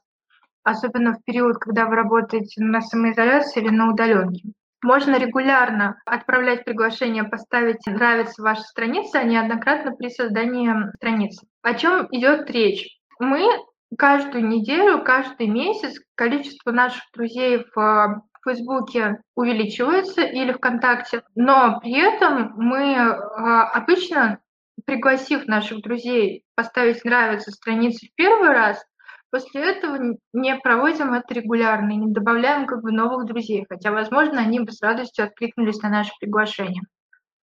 Особенно 0.62 1.12
в 1.12 1.22
период, 1.24 1.58
когда 1.58 1.86
вы 1.86 1.96
работаете 1.96 2.64
на 2.64 2.80
самоизоляции 2.80 3.60
или 3.60 3.68
на 3.68 3.90
удаленке. 3.90 4.52
Можно 4.82 5.18
регулярно 5.18 6.00
отправлять 6.06 6.64
приглашение, 6.64 7.24
поставить 7.24 7.86
«нравится 7.86 8.42
ваша 8.42 8.62
страница», 8.62 9.18
а 9.18 9.24
неоднократно 9.24 9.92
при 9.92 10.08
создании 10.08 10.70
страницы. 10.96 11.46
О 11.62 11.74
чем 11.74 12.08
идет 12.10 12.50
речь? 12.50 12.98
Мы 13.18 13.46
каждую 13.98 14.46
неделю, 14.46 15.02
каждый 15.04 15.48
месяц 15.48 16.00
количество 16.14 16.72
наших 16.72 17.02
друзей 17.12 17.64
в 17.74 18.22
Фейсбуке 18.44 19.20
увеличивается 19.34 20.22
или 20.22 20.52
ВКонтакте, 20.52 21.22
но 21.34 21.78
при 21.80 21.98
этом 21.98 22.52
мы 22.56 22.96
а, 22.96 23.64
обычно, 23.70 24.38
пригласив 24.86 25.46
наших 25.46 25.82
друзей 25.82 26.44
поставить 26.54 27.04
«нравится» 27.04 27.50
странице 27.50 28.06
в 28.06 28.14
первый 28.14 28.50
раз, 28.50 28.82
После 29.30 29.60
этого 29.62 30.16
не 30.32 30.56
проводим 30.56 31.12
это 31.14 31.32
регулярно 31.34 31.92
и 31.92 31.96
не 31.96 32.12
добавляем 32.12 32.66
как 32.66 32.82
бы 32.82 32.90
новых 32.90 33.26
друзей, 33.26 33.64
хотя, 33.68 33.92
возможно, 33.92 34.40
они 34.40 34.60
бы 34.60 34.72
с 34.72 34.82
радостью 34.82 35.24
откликнулись 35.24 35.80
на 35.82 35.88
наше 35.88 36.10
приглашение. 36.20 36.82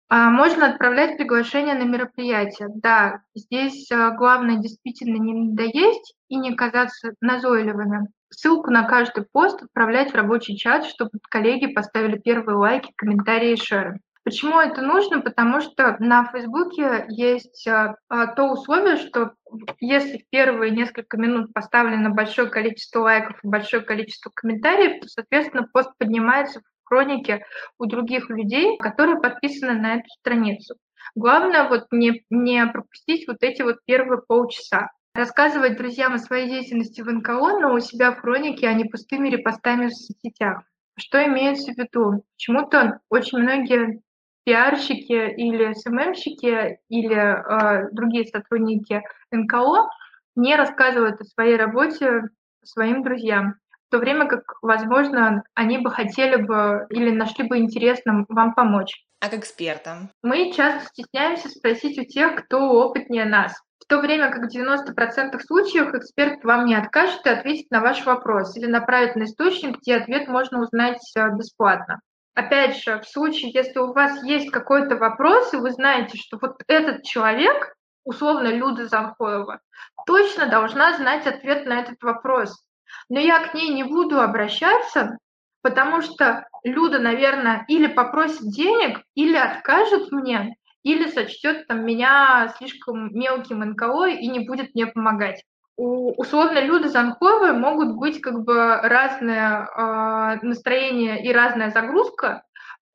А 0.08 0.30
можно 0.30 0.68
отправлять 0.68 1.16
приглашение 1.16 1.74
на 1.74 1.82
мероприятие. 1.82 2.68
Да, 2.74 3.22
здесь 3.34 3.90
а, 3.90 4.12
главное 4.12 4.58
действительно 4.58 5.16
не 5.16 5.34
надоесть 5.34 6.14
и 6.28 6.36
не 6.36 6.54
казаться 6.54 7.14
назойливыми. 7.20 8.08
Ссылку 8.30 8.70
на 8.70 8.84
каждый 8.84 9.24
пост 9.24 9.62
отправлять 9.62 10.12
в 10.12 10.14
рабочий 10.14 10.56
чат, 10.56 10.84
чтобы 10.84 11.10
коллеги 11.28 11.66
поставили 11.66 12.18
первые 12.18 12.56
лайки, 12.56 12.92
комментарии 12.96 13.52
и 13.52 13.56
шеры. 13.56 14.00
Почему 14.26 14.58
это 14.58 14.82
нужно? 14.82 15.20
Потому 15.20 15.60
что 15.60 15.96
на 16.00 16.24
Фейсбуке 16.24 17.06
есть 17.08 17.64
а, 17.68 17.94
а, 18.08 18.26
то 18.26 18.50
условие, 18.50 18.96
что 18.96 19.34
если 19.78 20.18
в 20.18 20.28
первые 20.30 20.72
несколько 20.72 21.16
минут 21.16 21.54
поставлено 21.54 22.10
большое 22.10 22.50
количество 22.50 23.02
лайков 23.02 23.38
и 23.44 23.46
большое 23.46 23.84
количество 23.84 24.32
комментариев, 24.34 25.00
то, 25.00 25.06
соответственно, 25.06 25.68
пост 25.72 25.92
поднимается 25.96 26.58
в 26.58 26.88
хронике 26.88 27.44
у 27.78 27.86
других 27.86 28.28
людей, 28.28 28.76
которые 28.78 29.20
подписаны 29.20 29.74
на 29.74 29.94
эту 29.98 30.08
страницу. 30.18 30.74
Главное 31.14 31.68
вот 31.68 31.86
не, 31.92 32.24
не 32.28 32.66
пропустить 32.66 33.28
вот 33.28 33.36
эти 33.42 33.62
вот 33.62 33.76
первые 33.84 34.22
полчаса. 34.26 34.90
Рассказывать 35.14 35.76
друзьям 35.76 36.14
о 36.14 36.18
своей 36.18 36.48
деятельности 36.48 37.00
в 37.00 37.06
НКО, 37.06 37.60
но 37.60 37.72
у 37.72 37.78
себя 37.78 38.10
в 38.10 38.20
хронике, 38.22 38.66
а 38.66 38.72
не 38.72 38.86
пустыми 38.86 39.28
репостами 39.28 39.86
в 39.86 39.94
соцсетях. 39.94 40.64
Что 40.98 41.24
имеется 41.24 41.72
в 41.72 41.78
виду? 41.78 42.24
Почему-то 42.36 42.98
очень 43.08 43.38
многие 43.38 44.00
пиарщики 44.46 45.34
или 45.36 45.74
СММщики 45.74 46.78
или 46.88 47.16
э, 47.16 47.88
другие 47.90 48.26
сотрудники 48.26 49.02
НКО 49.32 49.88
не 50.36 50.54
рассказывают 50.54 51.20
о 51.20 51.24
своей 51.24 51.56
работе 51.56 52.22
своим 52.62 53.02
друзьям, 53.02 53.56
в 53.88 53.90
то 53.90 53.98
время 53.98 54.26
как, 54.26 54.42
возможно, 54.62 55.42
они 55.54 55.78
бы 55.78 55.90
хотели 55.90 56.36
бы 56.36 56.86
или 56.90 57.10
нашли 57.10 57.48
бы 57.48 57.58
интересным 57.58 58.24
вам 58.28 58.54
помочь. 58.54 59.04
А 59.20 59.28
к 59.28 59.34
экспертам? 59.34 60.10
Мы 60.22 60.52
часто 60.52 60.86
стесняемся 60.86 61.48
спросить 61.48 61.98
у 61.98 62.04
тех, 62.04 62.36
кто 62.36 62.70
опытнее 62.70 63.24
нас. 63.24 63.52
В 63.80 63.86
то 63.86 63.98
время 63.98 64.30
как 64.30 64.48
в 64.48 64.56
90% 64.56 65.40
случаев 65.40 65.92
эксперт 65.94 66.44
вам 66.44 66.66
не 66.66 66.76
откажет 66.76 67.26
и 67.26 67.30
ответит 67.30 67.70
на 67.70 67.80
ваш 67.80 68.04
вопрос 68.06 68.56
или 68.56 68.66
направит 68.66 69.16
на 69.16 69.24
источник, 69.24 69.78
где 69.78 69.96
ответ 69.96 70.28
можно 70.28 70.60
узнать 70.60 71.00
э, 71.16 71.30
бесплатно 71.36 72.00
опять 72.36 72.76
же, 72.76 73.00
в 73.00 73.08
случае, 73.08 73.50
если 73.50 73.78
у 73.78 73.92
вас 73.92 74.22
есть 74.22 74.50
какой-то 74.50 74.96
вопрос, 74.96 75.52
и 75.52 75.56
вы 75.56 75.72
знаете, 75.72 76.18
что 76.18 76.38
вот 76.40 76.60
этот 76.68 77.02
человек, 77.02 77.74
условно 78.04 78.48
Люда 78.48 78.86
Занхоева, 78.86 79.60
точно 80.06 80.46
должна 80.46 80.96
знать 80.96 81.26
ответ 81.26 81.66
на 81.66 81.80
этот 81.80 82.00
вопрос. 82.02 82.62
Но 83.08 83.18
я 83.18 83.40
к 83.40 83.54
ней 83.54 83.70
не 83.70 83.84
буду 83.84 84.20
обращаться, 84.20 85.18
потому 85.62 86.02
что 86.02 86.46
Люда, 86.62 86.98
наверное, 86.98 87.64
или 87.68 87.86
попросит 87.86 88.42
денег, 88.52 89.00
или 89.14 89.36
откажет 89.36 90.12
мне, 90.12 90.56
или 90.82 91.08
сочтет 91.10 91.66
там, 91.66 91.84
меня 91.86 92.54
слишком 92.58 93.12
мелким 93.18 93.60
НКО 93.60 94.06
и 94.08 94.28
не 94.28 94.40
будет 94.40 94.74
мне 94.74 94.86
помогать 94.86 95.42
у 95.76 96.12
условно 96.20 96.60
Люды 96.60 96.88
Занковой 96.88 97.52
могут 97.52 97.96
быть 97.96 98.20
как 98.20 98.44
бы 98.44 98.76
разные 98.76 99.68
э, 99.68 100.38
настроения 100.42 101.22
и 101.22 101.32
разная 101.32 101.70
загрузка, 101.70 102.44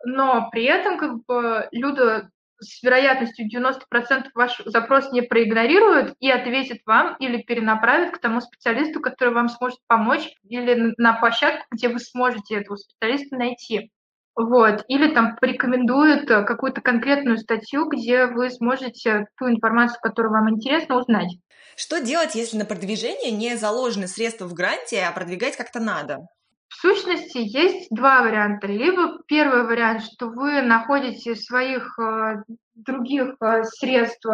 но 0.04 0.50
при 0.52 0.64
этом 0.64 0.98
как 0.98 1.24
бы 1.26 1.68
Люда 1.72 2.30
с 2.62 2.84
вероятностью 2.84 3.48
90% 3.48 4.30
ваш 4.36 4.62
запрос 4.66 5.12
не 5.12 5.22
проигнорирует 5.22 6.16
и 6.20 6.30
ответит 6.30 6.82
вам 6.86 7.16
или 7.18 7.42
перенаправит 7.42 8.16
к 8.16 8.20
тому 8.20 8.40
специалисту, 8.40 9.02
который 9.02 9.34
вам 9.34 9.50
сможет 9.50 9.80
помочь, 9.88 10.30
или 10.48 10.94
на 10.98 11.14
площадку, 11.14 11.66
где 11.72 11.90
вы 11.90 12.00
сможете 12.00 12.58
этого 12.58 12.76
специалиста 12.76 13.36
найти. 13.36 13.92
Вот. 14.36 14.84
Или 14.88 15.14
там 15.14 15.36
порекомендуют 15.36 16.28
какую-то 16.28 16.82
конкретную 16.82 17.38
статью, 17.38 17.90
где 17.90 18.26
вы 18.26 18.50
сможете 18.50 19.28
ту 19.38 19.50
информацию, 19.50 20.00
которая 20.02 20.32
вам 20.32 20.50
интересна, 20.50 20.98
узнать. 20.98 21.38
Что 21.76 22.00
делать, 22.00 22.36
если 22.36 22.58
на 22.58 22.66
продвижение 22.66 23.32
не 23.32 23.56
заложены 23.56 24.08
средства 24.08 24.46
в 24.46 24.54
гранте, 24.54 25.04
а 25.04 25.12
продвигать 25.12 25.58
как-то 25.58 25.80
надо? 25.80 26.28
В 26.68 26.76
сущности, 26.76 27.38
есть 27.38 27.88
два 27.90 28.22
варианта. 28.22 28.68
Либо 28.68 29.20
первый 29.28 29.64
вариант, 29.64 30.04
что 30.04 30.28
вы 30.28 30.62
находите 30.62 31.36
своих 31.36 32.00
э, 32.00 32.44
других 32.76 33.36
э, 33.42 33.64
средств 33.66 34.26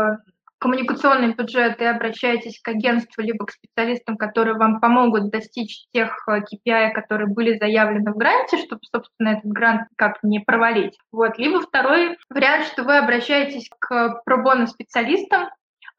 коммуникационный 0.60 1.34
бюджет 1.34 1.82
и 1.82 1.86
обращаетесь 1.86 2.60
к 2.62 2.68
агентству 2.68 3.22
либо 3.22 3.45
к 3.45 3.51
специалистам, 3.51 4.18
которые 4.18 4.55
вам 4.58 4.80
помогут 4.80 5.30
достичь 5.30 5.86
тех 5.93 6.28
KPI, 6.28 6.91
которые 6.91 7.28
были 7.28 7.58
заявлены 7.58 8.12
в 8.12 8.18
гранте, 8.18 8.58
чтобы, 8.58 8.82
собственно, 8.91 9.30
этот 9.30 9.51
грант 9.51 9.88
как 9.95 10.18
не 10.24 10.39
провалить. 10.39 10.97
Вот. 11.12 11.38
Либо 11.38 11.62
второй 11.62 12.18
вариант, 12.30 12.66
что 12.66 12.84
вы 12.84 12.97
обращаетесь 12.97 13.70
к 13.80 14.22
пробону 14.26 14.68
специалистам, 14.68 15.49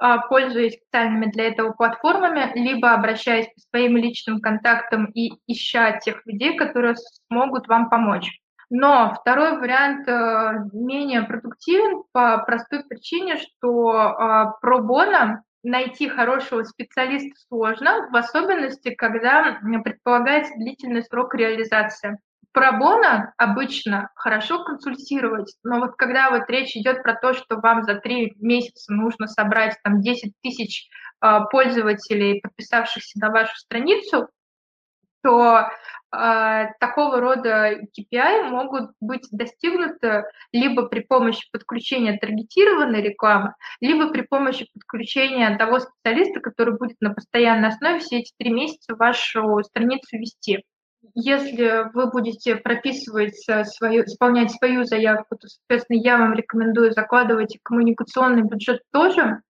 а, 0.00 0.18
пользуясь 0.18 0.74
специальными 0.74 1.30
для 1.30 1.48
этого 1.48 1.72
платформами, 1.72 2.52
либо 2.54 2.92
обращаясь 2.92 3.48
по 3.48 3.60
своим 3.60 3.96
личным 3.96 4.40
контактам 4.40 5.06
и 5.06 5.32
ища 5.46 5.98
тех 5.98 6.24
людей, 6.24 6.56
которые 6.56 6.94
смогут 7.28 7.66
вам 7.66 7.90
помочь. 7.90 8.40
Но 8.70 9.14
второй 9.18 9.58
вариант 9.58 10.06
э, 10.08 10.68
менее 10.72 11.22
продуктивен 11.22 12.02
по 12.12 12.38
простой 12.38 12.84
причине, 12.84 13.38
что 13.38 13.92
э, 13.92 14.44
пробона 14.60 15.42
найти 15.62 16.08
хорошего 16.08 16.62
специалиста 16.64 17.34
сложно, 17.48 18.08
в 18.10 18.16
особенности, 18.16 18.94
когда 18.94 19.58
предполагается 19.82 20.52
длительный 20.56 21.02
срок 21.02 21.34
реализации. 21.34 22.18
Пробона 22.52 23.32
обычно 23.36 24.10
хорошо 24.14 24.64
консультировать, 24.64 25.54
но 25.62 25.80
вот 25.80 25.96
когда 25.96 26.30
вот 26.30 26.48
речь 26.48 26.76
идет 26.76 27.02
про 27.02 27.14
то, 27.14 27.34
что 27.34 27.56
вам 27.56 27.82
за 27.82 27.94
три 27.96 28.34
месяца 28.38 28.92
нужно 28.92 29.26
собрать 29.26 29.76
там 29.82 30.00
10 30.00 30.32
тысяч 30.42 30.88
э, 31.22 31.38
пользователей, 31.50 32.40
подписавшихся 32.40 33.18
на 33.18 33.30
вашу 33.30 33.56
страницу, 33.56 34.28
то 35.22 35.68
э, 36.14 36.64
такого 36.80 37.20
рода 37.20 37.80
KPI 37.96 38.44
могут 38.50 38.90
быть 39.00 39.26
достигнуты 39.30 40.24
либо 40.52 40.86
при 40.86 41.00
помощи 41.00 41.48
подключения 41.52 42.18
таргетированной 42.18 43.02
рекламы, 43.02 43.54
либо 43.80 44.10
при 44.10 44.22
помощи 44.22 44.66
подключения 44.72 45.56
того 45.56 45.80
специалиста, 45.80 46.40
который 46.40 46.76
будет 46.76 46.96
на 47.00 47.14
постоянной 47.14 47.68
основе 47.68 48.00
все 48.00 48.20
эти 48.20 48.32
три 48.38 48.50
месяца 48.52 48.94
вашу 48.94 49.62
страницу 49.64 50.16
вести. 50.18 50.64
Если 51.14 51.90
вы 51.94 52.10
будете 52.10 52.56
прописывать 52.56 53.36
свою, 53.66 54.04
исполнять 54.04 54.50
свою 54.50 54.84
заявку, 54.84 55.36
то, 55.36 55.48
соответственно, 55.48 55.98
я 55.98 56.18
вам 56.18 56.34
рекомендую 56.34 56.92
закладывать 56.92 57.58
коммуникационный 57.62 58.42
бюджет 58.42 58.82
тоже, 58.92 59.40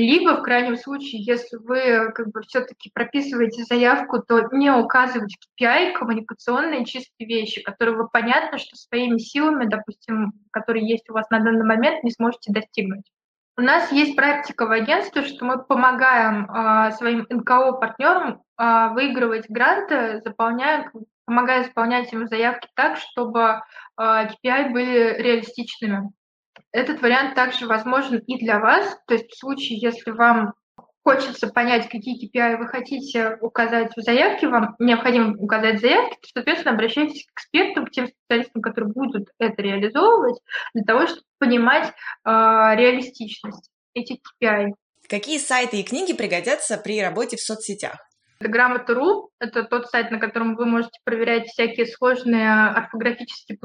либо, 0.00 0.36
в 0.36 0.42
крайнем 0.42 0.76
случае, 0.76 1.22
если 1.22 1.56
вы 1.56 2.12
как 2.12 2.30
бы 2.30 2.42
все-таки 2.42 2.90
прописываете 2.92 3.64
заявку, 3.64 4.22
то 4.22 4.48
не 4.52 4.70
указывать 4.70 5.36
KPI, 5.60 5.92
коммуникационные 5.92 6.84
чистые 6.84 7.26
вещи, 7.26 7.62
которые 7.62 7.96
вы 7.96 8.08
понятно, 8.08 8.58
что 8.58 8.76
своими 8.76 9.18
силами, 9.18 9.66
допустим, 9.66 10.32
которые 10.50 10.88
есть 10.88 11.08
у 11.10 11.14
вас 11.14 11.28
на 11.30 11.40
данный 11.40 11.64
момент, 11.64 12.04
не 12.04 12.10
сможете 12.10 12.52
достигнуть. 12.52 13.04
У 13.56 13.60
нас 13.60 13.90
есть 13.90 14.14
практика 14.14 14.66
в 14.66 14.70
агентстве, 14.70 15.22
что 15.22 15.44
мы 15.44 15.60
помогаем 15.60 16.48
э, 16.48 16.92
своим 16.92 17.26
НКО-партнерам 17.28 18.34
э, 18.34 18.38
а, 18.56 18.90
выигрывать 18.90 19.50
гранты, 19.50 20.20
заполняя, 20.24 20.92
помогая 21.24 21.64
заполнять 21.64 22.12
им 22.12 22.28
заявки 22.28 22.68
так, 22.74 22.98
чтобы 22.98 23.40
э, 23.40 23.60
KPI 24.00 24.70
были 24.70 25.20
реалистичными. 25.20 26.12
Этот 26.72 27.00
вариант 27.00 27.34
также 27.34 27.66
возможен 27.66 28.18
и 28.18 28.38
для 28.38 28.58
вас, 28.58 28.98
то 29.06 29.14
есть 29.14 29.30
в 29.30 29.38
случае, 29.38 29.78
если 29.78 30.10
вам 30.10 30.54
хочется 31.02 31.46
понять, 31.48 31.88
какие 31.88 32.16
KPI 32.22 32.58
вы 32.58 32.66
хотите 32.68 33.38
указать 33.40 33.96
в 33.96 34.02
заявке, 34.02 34.48
вам 34.48 34.76
необходимо 34.78 35.34
указать 35.38 35.80
заявки, 35.80 36.16
то, 36.20 36.28
соответственно, 36.34 36.74
обращайтесь 36.74 37.24
к 37.24 37.32
экспертам, 37.32 37.86
к 37.86 37.90
тем 37.90 38.08
специалистам, 38.08 38.60
которые 38.60 38.92
будут 38.92 39.28
это 39.38 39.62
реализовывать, 39.62 40.38
для 40.74 40.84
того, 40.84 41.06
чтобы 41.06 41.22
понимать 41.38 41.86
э, 41.86 42.30
реалистичность 42.30 43.70
этих 43.94 44.18
KPI. 44.42 44.72
Какие 45.08 45.38
сайты 45.38 45.80
и 45.80 45.82
книги 45.82 46.12
пригодятся 46.12 46.76
при 46.76 47.00
работе 47.00 47.38
в 47.38 47.40
соцсетях? 47.40 47.96
Это 48.40 48.50
Грамота.ру— 48.50 49.30
это 49.40 49.64
тот 49.64 49.88
сайт, 49.88 50.12
на 50.12 50.20
котором 50.20 50.54
вы 50.54 50.64
можете 50.64 51.00
проверять 51.02 51.48
всякие 51.48 51.86
сложные 51.86 52.68
орфографические, 52.68 53.58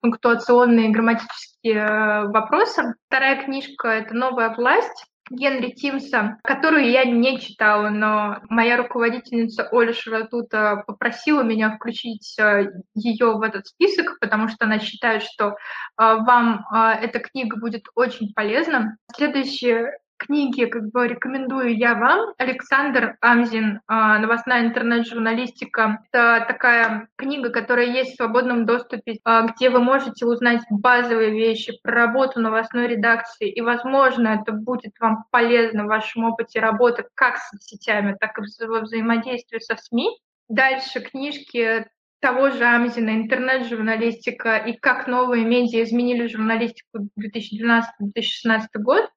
пунктуационные, 0.00 0.88
грамматические 0.88 1.74
э, 1.74 2.26
вопросы. 2.26 2.94
Вторая 3.06 3.44
книжка— 3.44 3.88
это 3.90 4.14
«Новая 4.14 4.52
власть», 4.56 5.04
Генри 5.30 5.72
Тимса, 5.72 6.38
которую 6.42 6.90
я 6.90 7.04
не 7.04 7.38
читала, 7.38 7.90
но 7.90 8.38
моя 8.48 8.78
руководительница 8.78 9.68
Оля 9.70 9.92
Шаратута 9.92 10.82
попросила 10.86 11.42
меня 11.42 11.76
включить 11.76 12.36
э, 12.40 12.72
ее 12.94 13.34
в 13.34 13.42
этот 13.42 13.68
список, 13.68 14.18
потому 14.18 14.48
что 14.48 14.64
она 14.64 14.80
считает, 14.80 15.22
что 15.22 15.50
э, 15.50 15.54
вам 15.96 16.66
эта 16.72 17.20
книга 17.20 17.56
будет 17.56 17.84
очень 17.94 18.32
полезна. 18.34 18.96
Следующая 19.14 19.98
книги 20.18 20.66
как 20.66 20.90
бы 20.90 21.08
рекомендую 21.08 21.76
я 21.76 21.94
вам. 21.94 22.34
Александр 22.38 23.16
Амзин 23.20 23.80
а, 23.86 24.18
«Новостная 24.18 24.66
интернет-журналистика». 24.66 26.04
Это 26.10 26.44
такая 26.46 27.08
книга, 27.16 27.50
которая 27.50 27.86
есть 27.86 28.12
в 28.12 28.16
свободном 28.16 28.66
доступе, 28.66 29.18
а, 29.24 29.42
где 29.42 29.70
вы 29.70 29.80
можете 29.80 30.26
узнать 30.26 30.62
базовые 30.70 31.30
вещи 31.30 31.72
про 31.82 31.92
работу 31.92 32.40
новостной 32.40 32.88
редакции. 32.88 33.48
И, 33.50 33.60
возможно, 33.60 34.40
это 34.40 34.52
будет 34.52 34.92
вам 35.00 35.24
полезно 35.30 35.84
в 35.84 35.88
вашем 35.88 36.24
опыте 36.24 36.60
работы 36.60 37.06
как 37.14 37.36
с 37.38 37.50
сетями, 37.60 38.16
так 38.18 38.38
и 38.38 38.66
во 38.66 38.80
взаимодействии 38.80 39.58
со 39.58 39.76
СМИ. 39.76 40.10
Дальше 40.48 41.00
книжки 41.00 41.86
того 42.20 42.50
же 42.50 42.64
Амзина 42.64 43.10
«Интернет-журналистика» 43.10 44.56
и 44.56 44.72
«Как 44.72 45.06
новые 45.06 45.44
медиа 45.44 45.84
изменили 45.84 46.26
журналистику 46.26 47.08
2012-2016 47.18 48.66
год». 48.74 49.08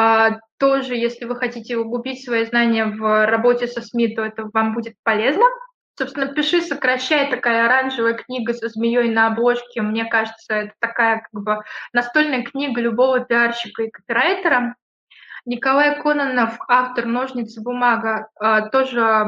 А, 0.00 0.38
тоже, 0.58 0.94
если 0.94 1.24
вы 1.24 1.34
хотите 1.34 1.76
углубить 1.76 2.24
свои 2.24 2.44
знания 2.44 2.86
в 2.86 3.26
работе 3.26 3.66
со 3.66 3.82
СМИ, 3.82 4.14
то 4.14 4.22
это 4.22 4.48
вам 4.52 4.72
будет 4.72 4.94
полезно. 5.02 5.42
Собственно, 5.98 6.28
«Пиши, 6.28 6.62
сокращай» 6.62 7.28
такая 7.28 7.64
оранжевая 7.64 8.14
книга 8.14 8.54
со 8.54 8.68
змеей 8.68 9.10
на 9.10 9.26
обложке. 9.26 9.82
Мне 9.82 10.04
кажется, 10.04 10.54
это 10.54 10.72
такая 10.78 11.26
как 11.28 11.42
бы 11.42 11.64
настольная 11.92 12.44
книга 12.44 12.80
любого 12.80 13.18
пиарщика 13.18 13.82
и 13.82 13.90
копирайтера. 13.90 14.76
Николай 15.44 16.00
Кононов, 16.00 16.56
автор 16.68 17.04
«Ножницы, 17.04 17.60
бумага», 17.60 18.28
а, 18.38 18.68
тоже 18.68 19.24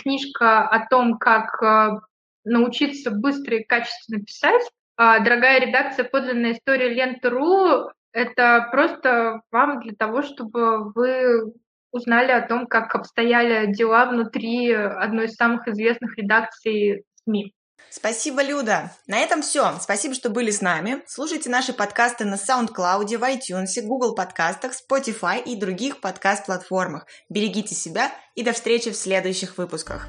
книжка 0.00 0.68
о 0.68 0.86
том, 0.86 1.18
как 1.18 1.60
а, 1.60 2.02
научиться 2.44 3.10
быстро 3.10 3.56
и 3.56 3.64
качественно 3.64 4.22
писать. 4.22 4.62
Дорогая 4.96 5.58
редакция 5.58 6.04
«Подлинная 6.04 6.52
история 6.52 6.88
ленты.ру» 6.88 7.90
Это 8.16 8.68
просто 8.72 9.42
вам 9.52 9.80
для 9.80 9.92
того, 9.94 10.22
чтобы 10.22 10.90
вы 10.94 11.52
узнали 11.92 12.32
о 12.32 12.48
том, 12.48 12.66
как 12.66 12.94
обстояли 12.94 13.70
дела 13.74 14.06
внутри 14.06 14.72
одной 14.72 15.26
из 15.26 15.34
самых 15.34 15.68
известных 15.68 16.16
редакций 16.16 17.04
СМИ. 17.24 17.52
Спасибо, 17.90 18.42
Люда. 18.42 18.90
На 19.06 19.18
этом 19.18 19.42
все. 19.42 19.70
Спасибо, 19.80 20.14
что 20.14 20.30
были 20.30 20.50
с 20.50 20.62
нами. 20.62 21.02
Слушайте 21.06 21.50
наши 21.50 21.74
подкасты 21.74 22.24
на 22.24 22.36
SoundCloud, 22.36 23.18
в 23.18 23.22
iTunes, 23.22 23.82
Google 23.82 24.14
подкастах, 24.14 24.72
Spotify 24.72 25.42
и 25.42 25.60
других 25.60 26.00
подкаст-платформах. 26.00 27.06
Берегите 27.28 27.74
себя 27.74 28.10
и 28.34 28.42
до 28.42 28.52
встречи 28.52 28.90
в 28.90 28.96
следующих 28.96 29.58
выпусках. 29.58 30.08